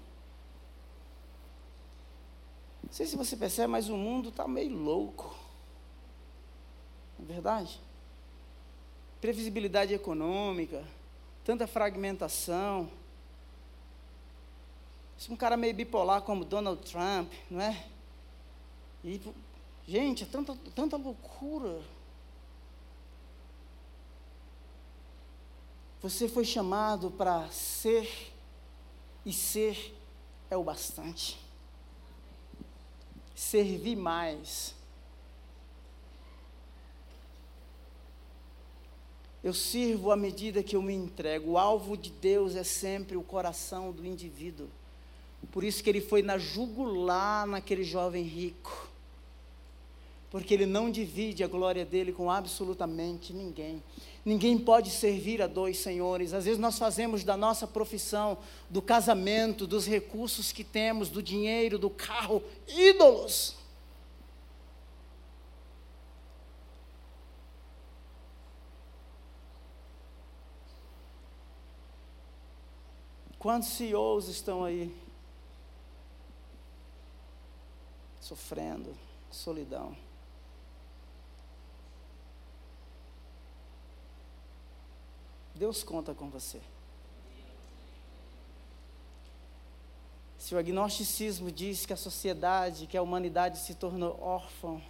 Não 2.83 2.91
sei 2.91 3.05
se 3.05 3.17
você 3.17 3.37
percebe, 3.37 3.71
mas 3.71 3.91
o 3.91 3.99
mundo 3.99 4.31
está 4.31 4.49
meio 4.49 4.75
louco. 4.75 5.37
Não 7.19 7.27
é 7.29 7.33
verdade? 7.35 7.79
Previsibilidade 9.21 9.93
econômica, 9.93 10.83
tanta 11.45 11.67
fragmentação. 11.67 12.89
Um 15.29 15.37
cara 15.37 15.55
meio 15.55 15.75
bipolar 15.75 16.23
como 16.23 16.47
Donald 16.47 16.81
Trump, 16.91 17.31
não 17.51 17.61
é? 17.61 17.87
E, 19.05 19.21
gente, 19.87 20.23
é 20.25 20.27
tanta, 20.27 20.57
tanta 20.75 20.97
loucura. 20.97 21.83
Você 26.01 26.27
foi 26.27 26.47
chamado 26.47 27.11
para 27.11 27.51
ser 27.51 28.28
e 29.29 29.33
ser 29.33 29.95
é 30.51 30.57
o 30.57 30.65
bastante. 30.65 31.39
Servir 33.35 33.95
mais. 33.95 34.75
Eu 39.45 39.53
sirvo 39.53 40.11
à 40.11 40.17
medida 40.17 40.63
que 40.63 40.75
eu 40.75 40.81
me 40.81 40.95
entrego. 40.95 41.53
O 41.53 41.59
alvo 41.59 41.95
de 41.95 42.11
Deus 42.11 42.57
é 42.57 42.65
sempre 42.65 43.19
o 43.19 43.23
coração 43.23 43.93
do 43.93 44.07
indivíduo. 44.07 44.67
Por 45.53 45.63
isso 45.63 45.85
que 45.85 45.91
ele 45.91 46.01
foi 46.01 46.23
na 46.23 46.39
jugular 46.39 47.47
naquele 47.47 47.85
jovem 47.85 48.25
rico. 48.25 48.89
Porque 50.31 50.55
ele 50.55 50.67
não 50.67 50.91
divide 50.91 51.45
a 51.45 51.49
glória 51.49 51.85
dele 51.85 52.13
com 52.13 52.31
absolutamente 52.31 53.35
ninguém. 53.35 53.83
Ninguém 54.29 54.59
pode 54.59 54.91
servir 54.91 55.41
a 55.41 55.47
dois 55.47 55.79
senhores. 55.79 56.35
Às 56.35 56.45
vezes 56.45 56.61
nós 56.61 56.79
fazemos 56.79 57.25
da 57.25 57.35
nossa 57.35 57.67
profissão, 57.67 58.37
do 58.69 58.83
casamento, 58.83 59.67
dos 59.67 59.87
recursos 59.87 60.53
que 60.53 60.63
temos, 60.63 61.09
do 61.09 61.23
dinheiro, 61.23 61.79
do 61.79 61.89
carro, 61.89 62.43
ídolos. 62.69 63.57
Quantos 73.39 73.71
CEOs 73.71 74.29
estão 74.29 74.63
aí 74.63 74.95
sofrendo 78.21 78.95
solidão? 79.31 79.97
Deus 85.59 85.83
conta 85.83 86.15
com 86.15 86.31
você. 86.31 86.61
Se 90.39 90.55
o 90.55 90.59
agnosticismo 90.59 91.51
diz 91.51 91.85
que 91.85 91.93
a 91.93 91.97
sociedade, 91.97 92.87
que 92.87 92.97
a 92.97 93.03
humanidade 93.03 93.59
se 93.59 93.75
tornou 93.75 94.17
órfã, 94.23 94.81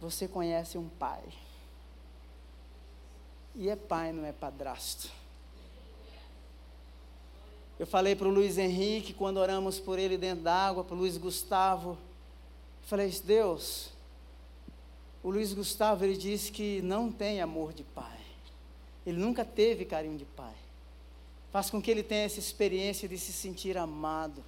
você 0.00 0.26
conhece 0.26 0.78
um 0.78 0.88
pai. 0.88 1.22
E 3.54 3.68
é 3.68 3.76
pai, 3.76 4.12
não 4.12 4.24
é 4.24 4.32
padrasto. 4.32 5.10
Eu 7.78 7.86
falei 7.86 8.16
para 8.16 8.28
o 8.28 8.30
Luiz 8.30 8.56
Henrique, 8.56 9.12
quando 9.12 9.36
oramos 9.36 9.78
por 9.78 9.98
ele 9.98 10.16
dentro 10.16 10.44
d'água, 10.44 10.84
para 10.84 10.94
o 10.94 10.98
Luiz 10.98 11.18
Gustavo, 11.18 11.98
falei, 12.86 13.10
Deus, 13.22 13.90
o 15.22 15.28
Luiz 15.28 15.52
Gustavo, 15.52 16.02
ele 16.02 16.16
disse 16.16 16.50
que 16.50 16.80
não 16.80 17.12
tem 17.12 17.42
amor 17.42 17.74
de 17.74 17.84
pai. 17.84 18.23
Ele 19.06 19.18
nunca 19.18 19.44
teve 19.44 19.84
carinho 19.84 20.16
de 20.16 20.24
pai. 20.24 20.54
Faz 21.52 21.70
com 21.70 21.80
que 21.80 21.90
ele 21.90 22.02
tenha 22.02 22.24
essa 22.24 22.38
experiência 22.38 23.08
de 23.08 23.18
se 23.18 23.32
sentir 23.32 23.76
amado. 23.76 24.42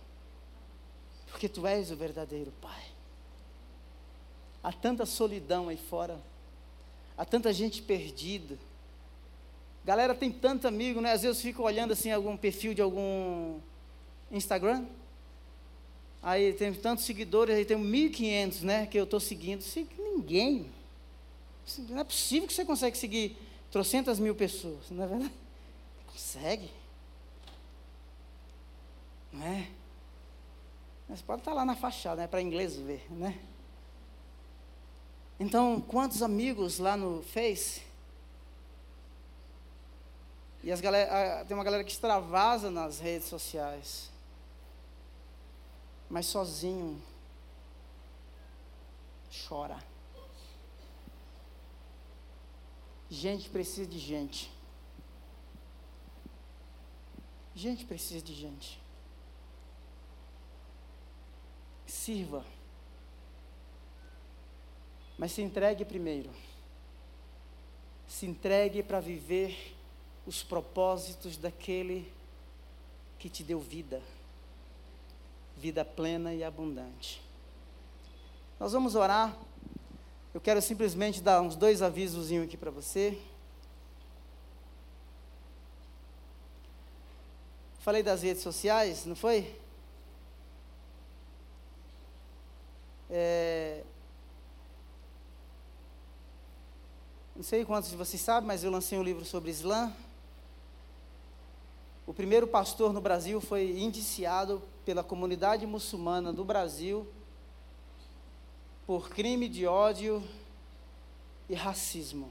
Porque 1.31 1.49
tu 1.49 1.67
és 1.67 1.91
o 1.91 1.97
verdadeiro 1.97 2.53
pai. 2.61 2.83
Há 4.63 4.73
tanta 4.73 5.07
solidão 5.07 5.69
aí 5.69 5.77
fora. 5.77 6.19
Há 7.17 7.25
tanta 7.25 7.53
gente 7.53 7.83
perdida. 7.83 8.59
Galera 9.85 10.15
tem 10.15 10.33
tanto 10.33 10.67
amigo, 10.67 11.01
né? 11.01 11.13
Às 11.13 11.23
vezes 11.23 11.37
eu 11.37 11.43
fico 11.43 11.63
olhando 11.63 11.93
assim 11.93 12.11
algum 12.11 12.37
perfil 12.37 12.75
de 12.75 12.83
algum 12.83 13.61
Instagram. 14.33 14.85
Aí 16.21 16.53
tem 16.55 16.75
tantos 16.75 17.05
seguidores, 17.05 17.55
aí 17.55 17.65
tem 17.65 17.77
1.500, 17.77 18.63
né? 18.63 18.87
Que 18.87 18.99
eu 18.99 19.05
estou 19.05 19.21
seguindo. 19.21 19.65
Ninguém. 19.99 20.67
Não 21.89 22.01
é 22.01 22.05
possível 22.05 22.49
que 22.49 22.55
você 22.55 22.65
consegue 22.65 22.99
seguir 22.99 23.37
trocentas 23.71 24.19
mil 24.19 24.35
pessoas, 24.35 24.91
não 24.91 25.05
é 25.05 25.07
verdade? 25.07 25.35
Consegue. 26.07 26.71
Não 29.33 29.47
é? 29.47 29.71
Mas 31.09 31.23
pode 31.23 31.41
estar 31.41 31.53
lá 31.53 31.65
na 31.65 31.77
fachada, 31.77 32.23
né, 32.23 32.27
para 32.27 32.43
inglês 32.43 32.77
ver, 32.77 33.07
né? 33.11 33.39
Então, 35.39 35.81
quantos 35.81 36.23
amigos 36.23 36.79
lá 36.79 36.97
no 36.97 37.23
Face? 37.23 37.83
E 40.65 40.73
as 40.73 40.81
galera, 40.81 41.45
tem 41.45 41.57
uma 41.57 41.63
galera 41.63 41.85
que 41.85 41.93
extravasa 41.93 42.71
nas 42.71 42.99
redes 42.99 43.29
sociais. 43.29 44.11
Mas 46.09 46.27
sozinho 46.27 47.01
chora. 49.47 49.79
Gente 53.09 53.49
precisa 53.49 53.89
de 53.89 53.99
gente. 53.99 54.51
Gente 57.55 57.85
precisa 57.85 58.25
de 58.25 58.35
gente. 58.35 58.81
Sirva. 61.87 62.45
Mas 65.17 65.33
se 65.33 65.43
entregue 65.43 65.85
primeiro. 65.85 66.31
Se 68.09 68.27
entregue 68.27 68.83
para 68.83 69.01
viver 69.01 69.75
os 70.27 70.43
propósitos 70.43 71.37
daquele 71.37 72.13
que 73.19 73.31
te 73.31 73.43
deu 73.43 73.61
vida. 73.61 74.03
Vida 75.57 75.85
plena 75.85 76.35
e 76.35 76.45
abundante. 76.45 77.23
Nós 78.59 78.73
vamos 78.73 78.95
orar. 78.95 79.37
Eu 80.37 80.41
quero 80.43 80.61
simplesmente 80.61 81.23
dar 81.23 81.41
uns 81.41 81.57
dois 81.57 81.81
avisos 81.81 82.31
aqui 82.31 82.59
para 82.59 82.71
você. 82.71 83.19
Falei 87.79 88.03
das 88.03 88.23
redes 88.23 88.43
sociais, 88.43 89.07
não 89.07 89.17
foi? 89.17 89.59
É... 93.09 93.83
Não 97.35 97.43
sei 97.43 97.65
quantos 97.65 97.89
de 97.89 97.97
vocês 97.97 98.21
sabem, 98.21 98.47
mas 98.47 98.63
eu 98.63 98.71
lancei 98.71 98.99
um 98.99 99.03
livro 99.03 99.25
sobre 99.25 99.51
Islã. 99.51 99.91
O 102.07 102.13
primeiro 102.13 102.47
pastor 102.47 102.93
no 102.93 103.01
Brasil 103.01 103.41
foi 103.41 103.71
indiciado 103.81 104.61
pela 104.85 105.03
comunidade 105.03 105.65
muçulmana 105.65 106.31
do 106.31 106.45
Brasil 106.45 107.11
por 108.87 109.09
crime 109.11 109.49
de 109.49 109.67
ódio 109.67 110.23
e 111.49 111.55
racismo. 111.55 112.31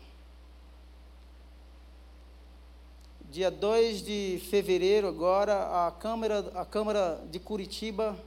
Dia 3.30 3.51
2 3.51 4.01
de 4.01 4.41
fevereiro, 4.49 5.08
agora, 5.08 5.88
a 5.88 5.91
Câmara, 5.91 6.39
a 6.56 6.64
Câmara 6.64 7.22
de 7.30 7.39
Curitiba 7.39 8.18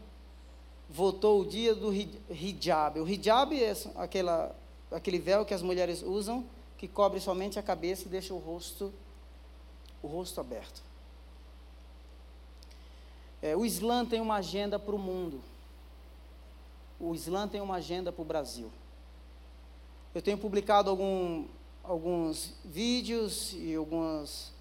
votou 0.90 1.40
o 1.40 1.46
dia 1.46 1.74
do 1.74 1.90
hijab. 1.90 3.00
O 3.00 3.08
hijab 3.08 3.54
é 3.62 3.74
aquela, 3.96 4.54
aquele 4.90 5.18
véu 5.18 5.46
que 5.46 5.54
as 5.54 5.62
mulheres 5.62 6.02
usam, 6.02 6.44
que 6.76 6.86
cobre 6.86 7.20
somente 7.20 7.58
a 7.58 7.62
cabeça 7.62 8.04
e 8.04 8.10
deixa 8.10 8.34
o 8.34 8.38
rosto, 8.38 8.92
o 10.02 10.06
rosto 10.06 10.38
aberto. 10.40 10.82
É, 13.40 13.56
o 13.56 13.64
Islã 13.64 14.04
tem 14.04 14.20
uma 14.20 14.36
agenda 14.36 14.78
para 14.78 14.94
o 14.94 14.98
mundo. 14.98 15.40
O 17.00 17.14
Islã 17.14 17.46
tem 17.46 17.60
uma 17.60 17.76
agenda 17.76 18.12
para 18.12 18.22
o 18.22 18.24
Brasil. 18.24 18.70
Eu 20.14 20.22
tenho 20.22 20.38
publicado 20.38 20.90
algum, 20.90 21.46
alguns 21.82 22.54
vídeos 22.64 23.54
e 23.54 23.74
algumas 23.74 24.52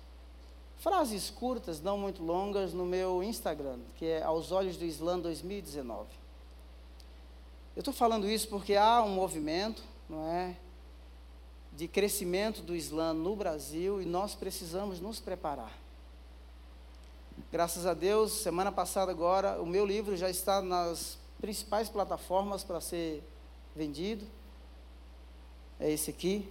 frases 0.77 1.29
curtas, 1.29 1.81
não 1.81 1.97
muito 1.97 2.23
longas, 2.23 2.73
no 2.73 2.85
meu 2.85 3.23
Instagram, 3.23 3.79
que 3.95 4.05
é 4.05 4.21
Aos 4.21 4.51
Olhos 4.51 4.77
do 4.77 4.85
Islã 4.85 5.19
2019. 5.19 6.07
Eu 7.75 7.81
estou 7.81 7.93
falando 7.93 8.29
isso 8.29 8.47
porque 8.47 8.75
há 8.75 9.01
um 9.03 9.09
movimento, 9.09 9.83
não 10.09 10.27
é, 10.27 10.55
de 11.73 11.88
crescimento 11.88 12.61
do 12.61 12.75
Islã 12.75 13.13
no 13.13 13.35
Brasil 13.35 14.01
e 14.01 14.05
nós 14.05 14.33
precisamos 14.33 14.99
nos 14.99 15.19
preparar. 15.19 15.71
Graças 17.51 17.85
a 17.85 17.93
Deus, 17.93 18.31
semana 18.31 18.71
passada 18.71 19.11
agora, 19.11 19.61
o 19.61 19.65
meu 19.65 19.85
livro 19.85 20.17
já 20.17 20.27
está 20.27 20.59
nas 20.59 21.19
principais 21.39 21.89
plataformas 21.89 22.63
para 22.63 22.81
ser 22.81 23.23
vendido. 23.75 24.25
É 25.79 25.91
esse 25.91 26.09
aqui. 26.09 26.49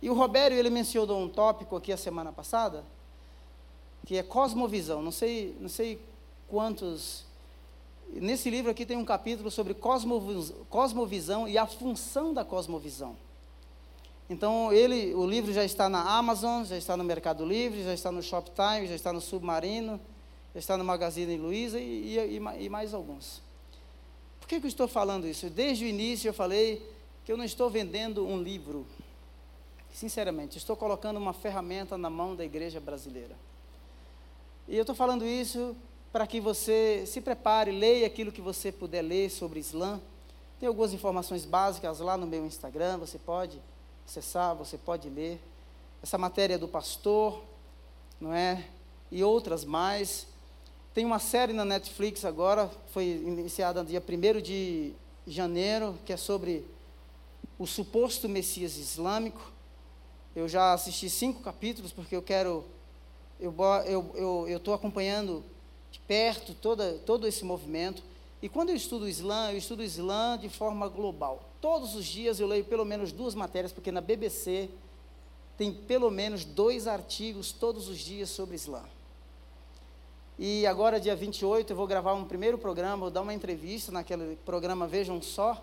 E 0.00 0.08
o 0.08 0.14
Robério, 0.14 0.56
ele 0.56 0.70
mencionou 0.70 1.20
um 1.20 1.28
tópico 1.28 1.74
aqui 1.76 1.92
a 1.92 1.96
semana 1.96 2.32
passada, 2.32 2.84
que 4.06 4.16
é 4.16 4.22
cosmovisão. 4.22 5.02
Não 5.02 5.10
sei, 5.10 5.56
não 5.60 5.68
sei 5.68 6.00
quantos. 6.46 7.24
Nesse 8.10 8.48
livro 8.48 8.70
aqui 8.70 8.86
tem 8.86 8.96
um 8.96 9.04
capítulo 9.04 9.50
sobre 9.50 9.74
cosmovisão 9.74 11.48
e 11.48 11.58
a 11.58 11.66
função 11.66 12.32
da 12.32 12.44
cosmovisão. 12.44 13.16
Então, 14.30 14.70
ele, 14.72 15.14
o 15.14 15.26
livro 15.26 15.52
já 15.52 15.64
está 15.64 15.88
na 15.88 16.02
Amazon, 16.02 16.62
já 16.62 16.76
está 16.76 16.96
no 16.96 17.02
Mercado 17.02 17.46
Livre, 17.46 17.82
já 17.82 17.94
está 17.94 18.12
no 18.12 18.22
Shoptime, 18.22 18.86
já 18.86 18.94
está 18.94 19.10
no 19.10 19.22
Submarino, 19.22 19.98
já 20.52 20.60
está 20.60 20.76
no 20.76 20.84
Magazine 20.84 21.36
Luiza 21.38 21.80
e, 21.80 22.18
e, 22.18 22.64
e 22.64 22.68
mais 22.68 22.92
alguns. 22.92 23.40
Por 24.48 24.54
que, 24.54 24.60
que 24.60 24.66
eu 24.66 24.70
estou 24.70 24.88
falando 24.88 25.26
isso? 25.26 25.50
Desde 25.50 25.84
o 25.84 25.86
início 25.86 26.26
eu 26.26 26.32
falei 26.32 26.82
que 27.22 27.30
eu 27.30 27.36
não 27.36 27.44
estou 27.44 27.68
vendendo 27.68 28.26
um 28.26 28.42
livro. 28.42 28.86
Sinceramente, 29.92 30.56
estou 30.56 30.74
colocando 30.74 31.18
uma 31.18 31.34
ferramenta 31.34 31.98
na 31.98 32.08
mão 32.08 32.34
da 32.34 32.46
igreja 32.46 32.80
brasileira. 32.80 33.36
E 34.66 34.74
eu 34.74 34.84
estou 34.84 34.96
falando 34.96 35.26
isso 35.26 35.76
para 36.10 36.26
que 36.26 36.40
você 36.40 37.04
se 37.06 37.20
prepare, 37.20 37.70
leia 37.70 38.06
aquilo 38.06 38.32
que 38.32 38.40
você 38.40 38.72
puder 38.72 39.02
ler 39.02 39.28
sobre 39.30 39.60
Islã. 39.60 40.00
Tem 40.58 40.66
algumas 40.66 40.94
informações 40.94 41.44
básicas 41.44 42.00
lá 42.00 42.16
no 42.16 42.26
meu 42.26 42.46
Instagram, 42.46 42.96
você 42.96 43.18
pode 43.18 43.60
acessar, 44.06 44.54
você 44.54 44.78
pode 44.78 45.10
ler. 45.10 45.38
Essa 46.02 46.16
matéria 46.16 46.54
é 46.54 46.58
do 46.58 46.66
pastor, 46.66 47.44
não 48.18 48.32
é? 48.32 48.64
E 49.10 49.22
outras 49.22 49.62
mais. 49.62 50.26
Tem 50.98 51.04
uma 51.04 51.20
série 51.20 51.52
na 51.52 51.64
Netflix 51.64 52.24
agora, 52.24 52.68
foi 52.88 53.04
iniciada 53.04 53.84
no 53.84 53.88
dia 53.88 54.02
1 54.02 54.42
de 54.42 54.92
janeiro, 55.28 55.96
que 56.04 56.12
é 56.12 56.16
sobre 56.16 56.64
o 57.56 57.68
suposto 57.68 58.28
Messias 58.28 58.76
islâmico. 58.76 59.52
Eu 60.34 60.48
já 60.48 60.72
assisti 60.72 61.08
cinco 61.08 61.40
capítulos, 61.40 61.92
porque 61.92 62.16
eu 62.16 62.20
quero. 62.20 62.64
Eu 63.38 63.54
estou 64.48 64.74
acompanhando 64.74 65.44
de 65.92 66.00
perto 66.00 66.52
toda, 66.52 66.94
todo 67.06 67.28
esse 67.28 67.44
movimento. 67.44 68.02
E 68.42 68.48
quando 68.48 68.70
eu 68.70 68.74
estudo 68.74 69.04
o 69.04 69.08
Islã, 69.08 69.52
eu 69.52 69.58
estudo 69.58 69.82
o 69.82 69.84
Islã 69.84 70.36
de 70.36 70.48
forma 70.48 70.88
global. 70.88 71.48
Todos 71.60 71.94
os 71.94 72.06
dias 72.06 72.40
eu 72.40 72.48
leio 72.48 72.64
pelo 72.64 72.84
menos 72.84 73.12
duas 73.12 73.36
matérias, 73.36 73.70
porque 73.70 73.92
na 73.92 74.00
BBC 74.00 74.68
tem 75.56 75.72
pelo 75.72 76.10
menos 76.10 76.44
dois 76.44 76.88
artigos 76.88 77.52
todos 77.52 77.88
os 77.88 78.00
dias 78.00 78.30
sobre 78.30 78.56
Islã. 78.56 78.82
E 80.38 80.64
agora, 80.68 81.00
dia 81.00 81.16
28, 81.16 81.72
eu 81.72 81.76
vou 81.76 81.84
gravar 81.84 82.14
um 82.14 82.24
primeiro 82.24 82.56
programa, 82.56 82.96
vou 82.96 83.10
dar 83.10 83.22
uma 83.22 83.34
entrevista 83.34 83.90
naquele 83.90 84.36
programa 84.46 84.86
Vejam 84.86 85.20
Só. 85.20 85.60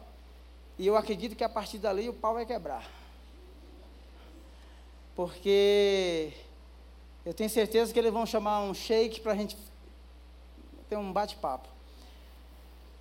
E 0.77 0.85
eu 0.85 0.97
acredito 0.97 1.33
que 1.33 1.45
a 1.45 1.49
partir 1.49 1.77
dali 1.77 2.09
o 2.09 2.13
pau 2.13 2.33
vai 2.33 2.45
quebrar. 2.45 2.85
Porque 5.15 6.33
eu 7.25 7.33
tenho 7.33 7.49
certeza 7.49 7.93
que 7.93 7.97
eles 7.97 8.11
vão 8.11 8.25
chamar 8.25 8.63
um 8.63 8.73
shake 8.73 9.21
para 9.21 9.31
a 9.31 9.35
gente 9.35 9.55
ter 10.89 10.97
um 10.97 11.13
bate-papo. 11.13 11.69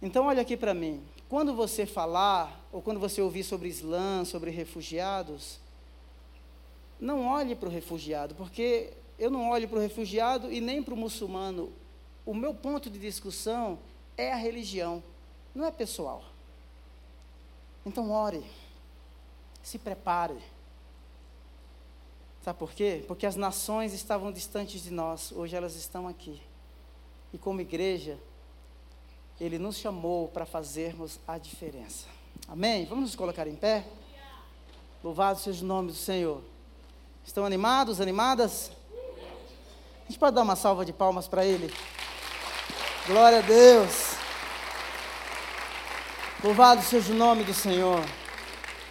Então, 0.00 0.26
olha 0.26 0.42
aqui 0.42 0.56
para 0.56 0.74
mim. 0.74 1.02
Quando 1.28 1.56
você 1.56 1.84
falar, 1.84 2.64
ou 2.70 2.80
quando 2.80 3.00
você 3.00 3.20
ouvir 3.20 3.42
sobre 3.42 3.68
Islã, 3.68 4.24
sobre 4.24 4.52
refugiados, 4.52 5.58
não 7.00 7.26
olhe 7.26 7.56
para 7.56 7.68
o 7.68 7.72
refugiado, 7.72 8.32
porque 8.36 8.92
eu 9.18 9.30
não 9.30 9.50
olho 9.50 9.68
para 9.68 9.78
o 9.78 9.80
refugiado 9.80 10.52
e 10.52 10.60
nem 10.60 10.82
para 10.82 10.94
o 10.94 10.96
muçulmano. 10.96 11.72
O 12.26 12.34
meu 12.34 12.54
ponto 12.54 12.90
de 12.90 12.98
discussão 12.98 13.78
é 14.16 14.32
a 14.32 14.36
religião, 14.36 15.02
não 15.54 15.64
é 15.64 15.70
pessoal. 15.70 16.24
Então, 17.84 18.10
ore, 18.10 18.42
se 19.62 19.78
prepare. 19.78 20.38
Sabe 22.42 22.58
por 22.58 22.72
quê? 22.72 23.04
Porque 23.06 23.26
as 23.26 23.36
nações 23.36 23.92
estavam 23.92 24.32
distantes 24.32 24.82
de 24.82 24.90
nós, 24.90 25.32
hoje 25.32 25.56
elas 25.56 25.76
estão 25.76 26.06
aqui. 26.08 26.40
E 27.32 27.38
como 27.38 27.60
igreja, 27.60 28.18
Ele 29.40 29.58
nos 29.58 29.76
chamou 29.76 30.28
para 30.28 30.46
fazermos 30.46 31.18
a 31.26 31.38
diferença. 31.38 32.06
Amém? 32.46 32.84
Vamos 32.86 33.04
nos 33.04 33.16
colocar 33.16 33.46
em 33.46 33.56
pé? 33.56 33.86
Louvado 35.02 35.38
seja 35.38 35.64
o 35.64 35.66
nome 35.66 35.88
do 35.88 35.96
Senhor. 35.96 36.42
Estão 37.24 37.44
animados, 37.44 38.00
animadas? 38.00 38.70
A 40.04 40.06
gente 40.06 40.18
pode 40.18 40.34
dar 40.36 40.42
uma 40.42 40.54
salva 40.54 40.84
de 40.84 40.92
palmas 40.92 41.26
para 41.26 41.46
Ele? 41.46 41.72
Glória 43.06 43.38
a 43.38 43.40
Deus. 43.40 44.16
Louvado 46.42 46.82
seja 46.82 47.10
o 47.10 47.16
nome 47.16 47.42
do 47.42 47.54
Senhor. 47.54 48.04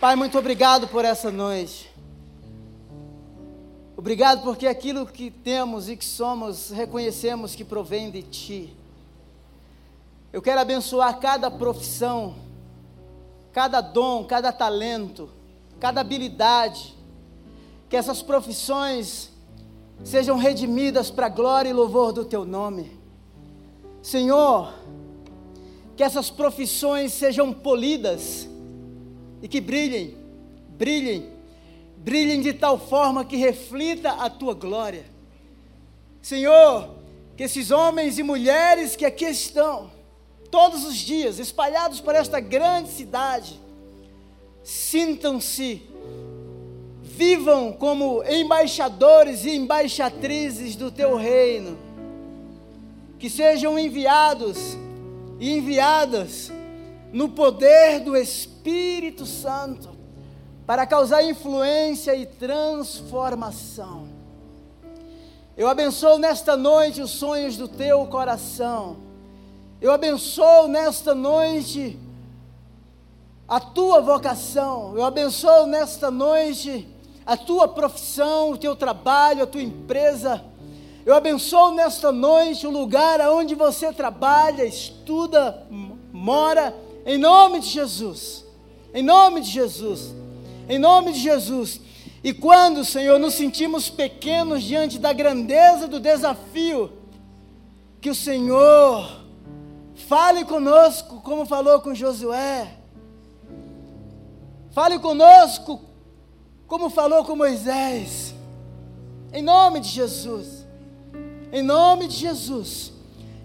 Pai, 0.02 0.16
muito 0.16 0.40
obrigado 0.40 0.88
por 0.88 1.06
essa 1.06 1.32
noite. 1.32 1.94
Obrigado 3.96 4.42
porque 4.42 4.66
aquilo 4.66 5.06
que 5.06 5.30
temos 5.30 5.88
e 5.88 5.96
que 5.96 6.04
somos, 6.04 6.72
reconhecemos 6.72 7.54
que 7.54 7.64
provém 7.64 8.10
de 8.10 8.24
Ti. 8.24 8.78
Eu 10.32 10.42
quero 10.42 10.62
abençoar 10.62 11.20
cada 11.20 11.52
profissão, 11.52 12.36
cada 13.52 13.82
dom, 13.82 14.26
cada 14.26 14.52
talento, 14.52 15.30
cada 15.80 16.02
habilidade. 16.02 16.98
Que 17.88 17.96
essas 17.96 18.24
profissões 18.24 19.33
sejam 20.04 20.38
redimidas 20.38 21.12
para 21.12 21.26
a 21.26 21.30
glória 21.30 21.70
e 21.70 21.74
louvor 21.74 22.14
do 22.14 22.24
Teu 22.24 22.46
nome. 22.46 23.00
Senhor, 24.02 24.74
que 25.96 26.04
essas 26.04 26.30
profissões 26.30 27.14
sejam 27.14 27.54
polidas 27.54 28.48
e 29.42 29.48
que 29.48 29.62
brilhem, 29.62 30.18
brilhem, 30.70 31.30
brilhem 31.98 32.42
de 32.42 32.54
tal 32.54 32.78
forma 32.78 33.24
que 33.24 33.36
reflita 33.36 34.12
a 34.12 34.30
tua 34.30 34.54
glória. 34.54 35.06
Senhor, 36.22 36.90
que 37.36 37.44
esses 37.44 37.72
homens 37.72 38.18
e 38.18 38.24
mulheres 38.24 38.96
que 38.96 39.06
aqui 39.06 39.26
estão, 39.26 39.92
todos 40.50 40.86
os 40.86 40.96
dias, 40.96 41.40
espalhados 41.40 42.00
por 42.00 42.16
esta 42.16 42.40
grande 42.40 42.90
cidade, 42.90 43.60
sintam-se, 44.64 45.82
vivam 47.16 47.72
como 47.72 48.24
embaixadores 48.24 49.46
e 49.46 49.56
embaixatrizes 49.56 50.76
do 50.76 50.90
teu 50.90 51.16
reino, 51.16 51.78
que 53.20 53.30
sejam 53.30 53.78
enviados 53.78 54.76
e 55.40 55.56
enviadas 55.58 56.52
no 57.12 57.30
poder 57.30 58.00
do 58.00 58.18
Espírito 58.18 59.28
Santo 59.28 59.90
para 60.66 60.88
causar 60.88 61.24
influência 61.24 62.16
e 62.16 62.26
transformação. 62.26 64.08
Eu 65.56 65.68
abençoo 65.68 66.18
nesta 66.18 66.58
noite 66.58 67.00
os 67.00 67.12
sonhos 67.12 67.56
do 67.56 67.68
teu 67.68 68.08
coração. 68.08 68.98
Eu 69.80 69.92
abençoo 69.92 70.68
nesta 70.68 71.14
noite 71.14 72.00
a 73.48 73.60
tua 73.60 74.02
vocação. 74.02 74.96
Eu 74.96 75.04
abençoo 75.04 75.68
nesta 75.68 76.10
noite 76.10 76.93
a 77.26 77.38
tua 77.38 77.68
profissão, 77.68 78.52
o 78.52 78.58
teu 78.58 78.76
trabalho, 78.76 79.44
a 79.44 79.48
tua 79.48 79.62
empresa. 79.62 80.44
Eu 81.06 81.14
abençoo 81.16 81.74
nesta 81.74 82.12
noite 82.12 82.66
o 82.66 82.72
lugar 82.72 83.20
onde 83.30 83.56
você 83.56 83.92
trabalha, 83.92 84.64
estuda, 84.64 85.66
mora, 86.12 86.74
em 87.06 87.18
nome 87.18 87.60
de 87.60 87.68
Jesus. 87.68 88.46
Em 88.94 89.04
nome 89.04 89.42
de 89.42 89.50
Jesus. 89.50 90.14
Em 90.70 90.80
nome 90.80 91.12
de 91.12 91.20
Jesus. 91.20 91.82
E 92.24 92.34
quando, 92.34 92.86
Senhor, 92.86 93.20
nos 93.20 93.34
sentimos 93.34 93.90
pequenos 93.90 94.64
diante 94.64 94.98
da 94.98 95.12
grandeza 95.12 95.88
do 95.88 96.00
desafio, 96.00 96.92
que 98.00 98.10
o 98.10 98.16
Senhor 98.16 99.24
fale 100.08 100.46
conosco, 100.46 101.22
como 101.22 101.46
falou 101.46 101.82
com 101.82 101.94
Josué. 101.94 102.78
Fale 104.72 105.00
conosco, 105.00 105.82
como 106.74 106.90
falou 106.90 107.24
com 107.24 107.36
Moisés. 107.36 108.34
Em 109.32 109.44
nome 109.44 109.80
de 109.80 109.90
Jesus. 109.90 110.66
Em 111.52 111.62
nome 111.62 112.08
de 112.08 112.16
Jesus, 112.16 112.92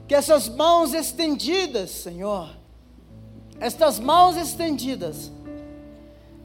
que 0.06 0.14
essas 0.14 0.48
mãos 0.48 0.94
estendidas, 0.94 1.90
Senhor, 1.90 2.48
estas 3.60 3.98
mãos 3.98 4.34
estendidas, 4.34 5.30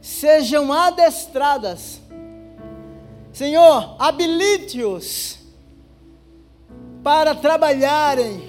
sejam 0.01 0.73
adestradas. 0.73 2.01
Senhor, 3.31 3.95
habilite-os 3.97 5.39
para 7.01 7.33
trabalharem 7.33 8.43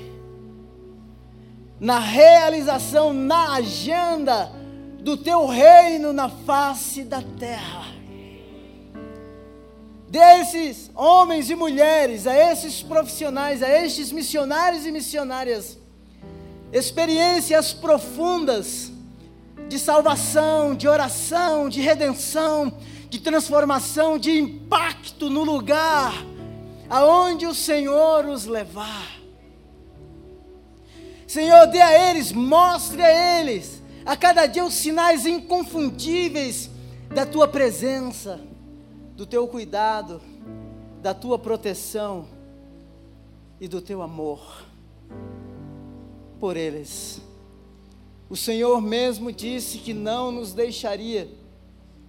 na 1.78 2.00
realização, 2.00 3.12
na 3.12 3.54
agenda 3.54 4.50
do 4.98 5.16
teu 5.16 5.46
reino 5.46 6.12
na 6.12 6.28
face 6.28 7.04
da 7.04 7.22
terra. 7.22 7.93
Desses 10.14 10.92
homens 10.94 11.50
e 11.50 11.56
mulheres, 11.56 12.24
a 12.24 12.36
esses 12.36 12.84
profissionais, 12.84 13.64
a 13.64 13.68
estes 13.68 14.12
missionários 14.12 14.86
e 14.86 14.92
missionárias, 14.92 15.76
experiências 16.72 17.72
profundas 17.72 18.92
de 19.68 19.76
salvação, 19.76 20.72
de 20.72 20.86
oração, 20.86 21.68
de 21.68 21.80
redenção, 21.80 22.72
de 23.10 23.18
transformação, 23.18 24.16
de 24.16 24.30
impacto 24.30 25.28
no 25.28 25.42
lugar 25.42 26.14
aonde 26.88 27.44
o 27.44 27.52
Senhor 27.52 28.24
os 28.26 28.44
levar. 28.44 29.16
Senhor, 31.26 31.66
dê 31.66 31.80
a 31.80 32.10
eles, 32.10 32.30
mostre 32.30 33.02
a 33.02 33.40
eles, 33.40 33.82
a 34.06 34.16
cada 34.16 34.46
dia 34.46 34.64
os 34.64 34.74
sinais 34.74 35.26
inconfundíveis 35.26 36.70
da 37.12 37.26
tua 37.26 37.48
presença, 37.48 38.53
do 39.16 39.26
teu 39.26 39.46
cuidado, 39.46 40.20
da 41.00 41.14
tua 41.14 41.38
proteção 41.38 42.26
e 43.60 43.68
do 43.68 43.80
teu 43.80 44.02
amor 44.02 44.64
por 46.40 46.56
eles. 46.56 47.20
O 48.28 48.36
Senhor 48.36 48.80
mesmo 48.80 49.30
disse 49.30 49.78
que 49.78 49.94
não 49.94 50.32
nos 50.32 50.52
deixaria 50.52 51.30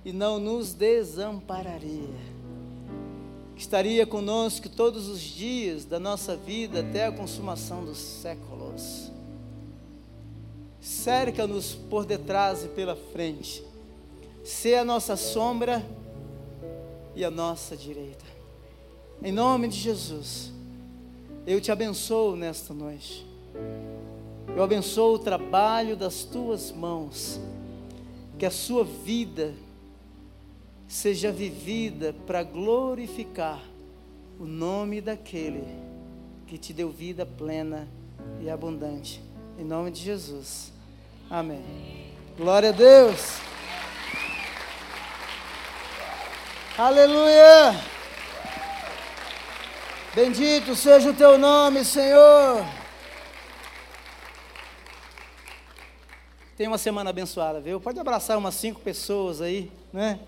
e 0.04 0.12
não 0.12 0.40
nos 0.40 0.74
desampararia. 0.74 2.36
Estaria 3.56 4.06
conosco 4.06 4.68
todos 4.68 5.08
os 5.08 5.22
dias 5.22 5.86
da 5.86 6.00
nossa 6.00 6.36
vida 6.36 6.82
até 6.82 7.06
a 7.06 7.12
consumação 7.12 7.86
dos 7.86 7.98
séculos. 7.98 9.12
Cerca-nos 10.82 11.74
por 11.74 12.06
detrás 12.06 12.66
e 12.66 12.68
pela 12.68 12.96
frente. 12.96 13.64
Sê 14.44 14.76
a 14.76 14.86
nossa 14.86 15.16
sombra 15.16 15.86
e 17.16 17.24
a 17.24 17.32
nossa 17.32 17.76
direita. 17.76 18.26
Em 19.24 19.32
nome 19.32 19.68
de 19.68 19.78
Jesus, 19.78 20.52
eu 21.48 21.62
te 21.62 21.72
abençoo 21.72 22.36
nesta 22.36 22.74
noite. 22.74 23.26
Eu 24.56 24.64
abençoo 24.64 25.16
o 25.16 25.20
trabalho 25.20 25.96
das 25.96 26.24
tuas 26.24 26.72
mãos, 26.72 27.40
que 28.38 28.46
a 28.46 28.52
sua 28.52 28.84
vida 28.84 29.54
seja 30.88 31.32
vivida 31.32 32.14
para 32.28 32.44
glorificar 32.44 33.62
o 34.40 34.46
nome 34.46 35.02
daquele 35.02 35.64
que 36.48 36.58
te 36.58 36.74
deu 36.74 36.90
vida 36.90 37.26
plena 37.26 37.88
e 38.42 38.50
abundante. 38.50 39.22
Em 39.58 39.64
nome 39.64 39.92
de 39.92 40.02
Jesus. 40.02 40.72
Amém. 41.30 41.64
Glória 42.38 42.70
a 42.70 42.74
Deus. 42.74 43.55
Aleluia. 46.78 47.74
Bendito 50.14 50.76
seja 50.76 51.10
o 51.10 51.14
teu 51.14 51.38
nome, 51.38 51.86
Senhor. 51.86 52.66
Tenha 56.58 56.70
uma 56.70 56.78
semana 56.78 57.12
abençoada, 57.12 57.62
viu? 57.62 57.80
Pode 57.80 57.98
abraçar 57.98 58.38
umas 58.38 58.56
cinco 58.56 58.82
pessoas 58.82 59.40
aí, 59.40 59.72
né? 59.94 60.20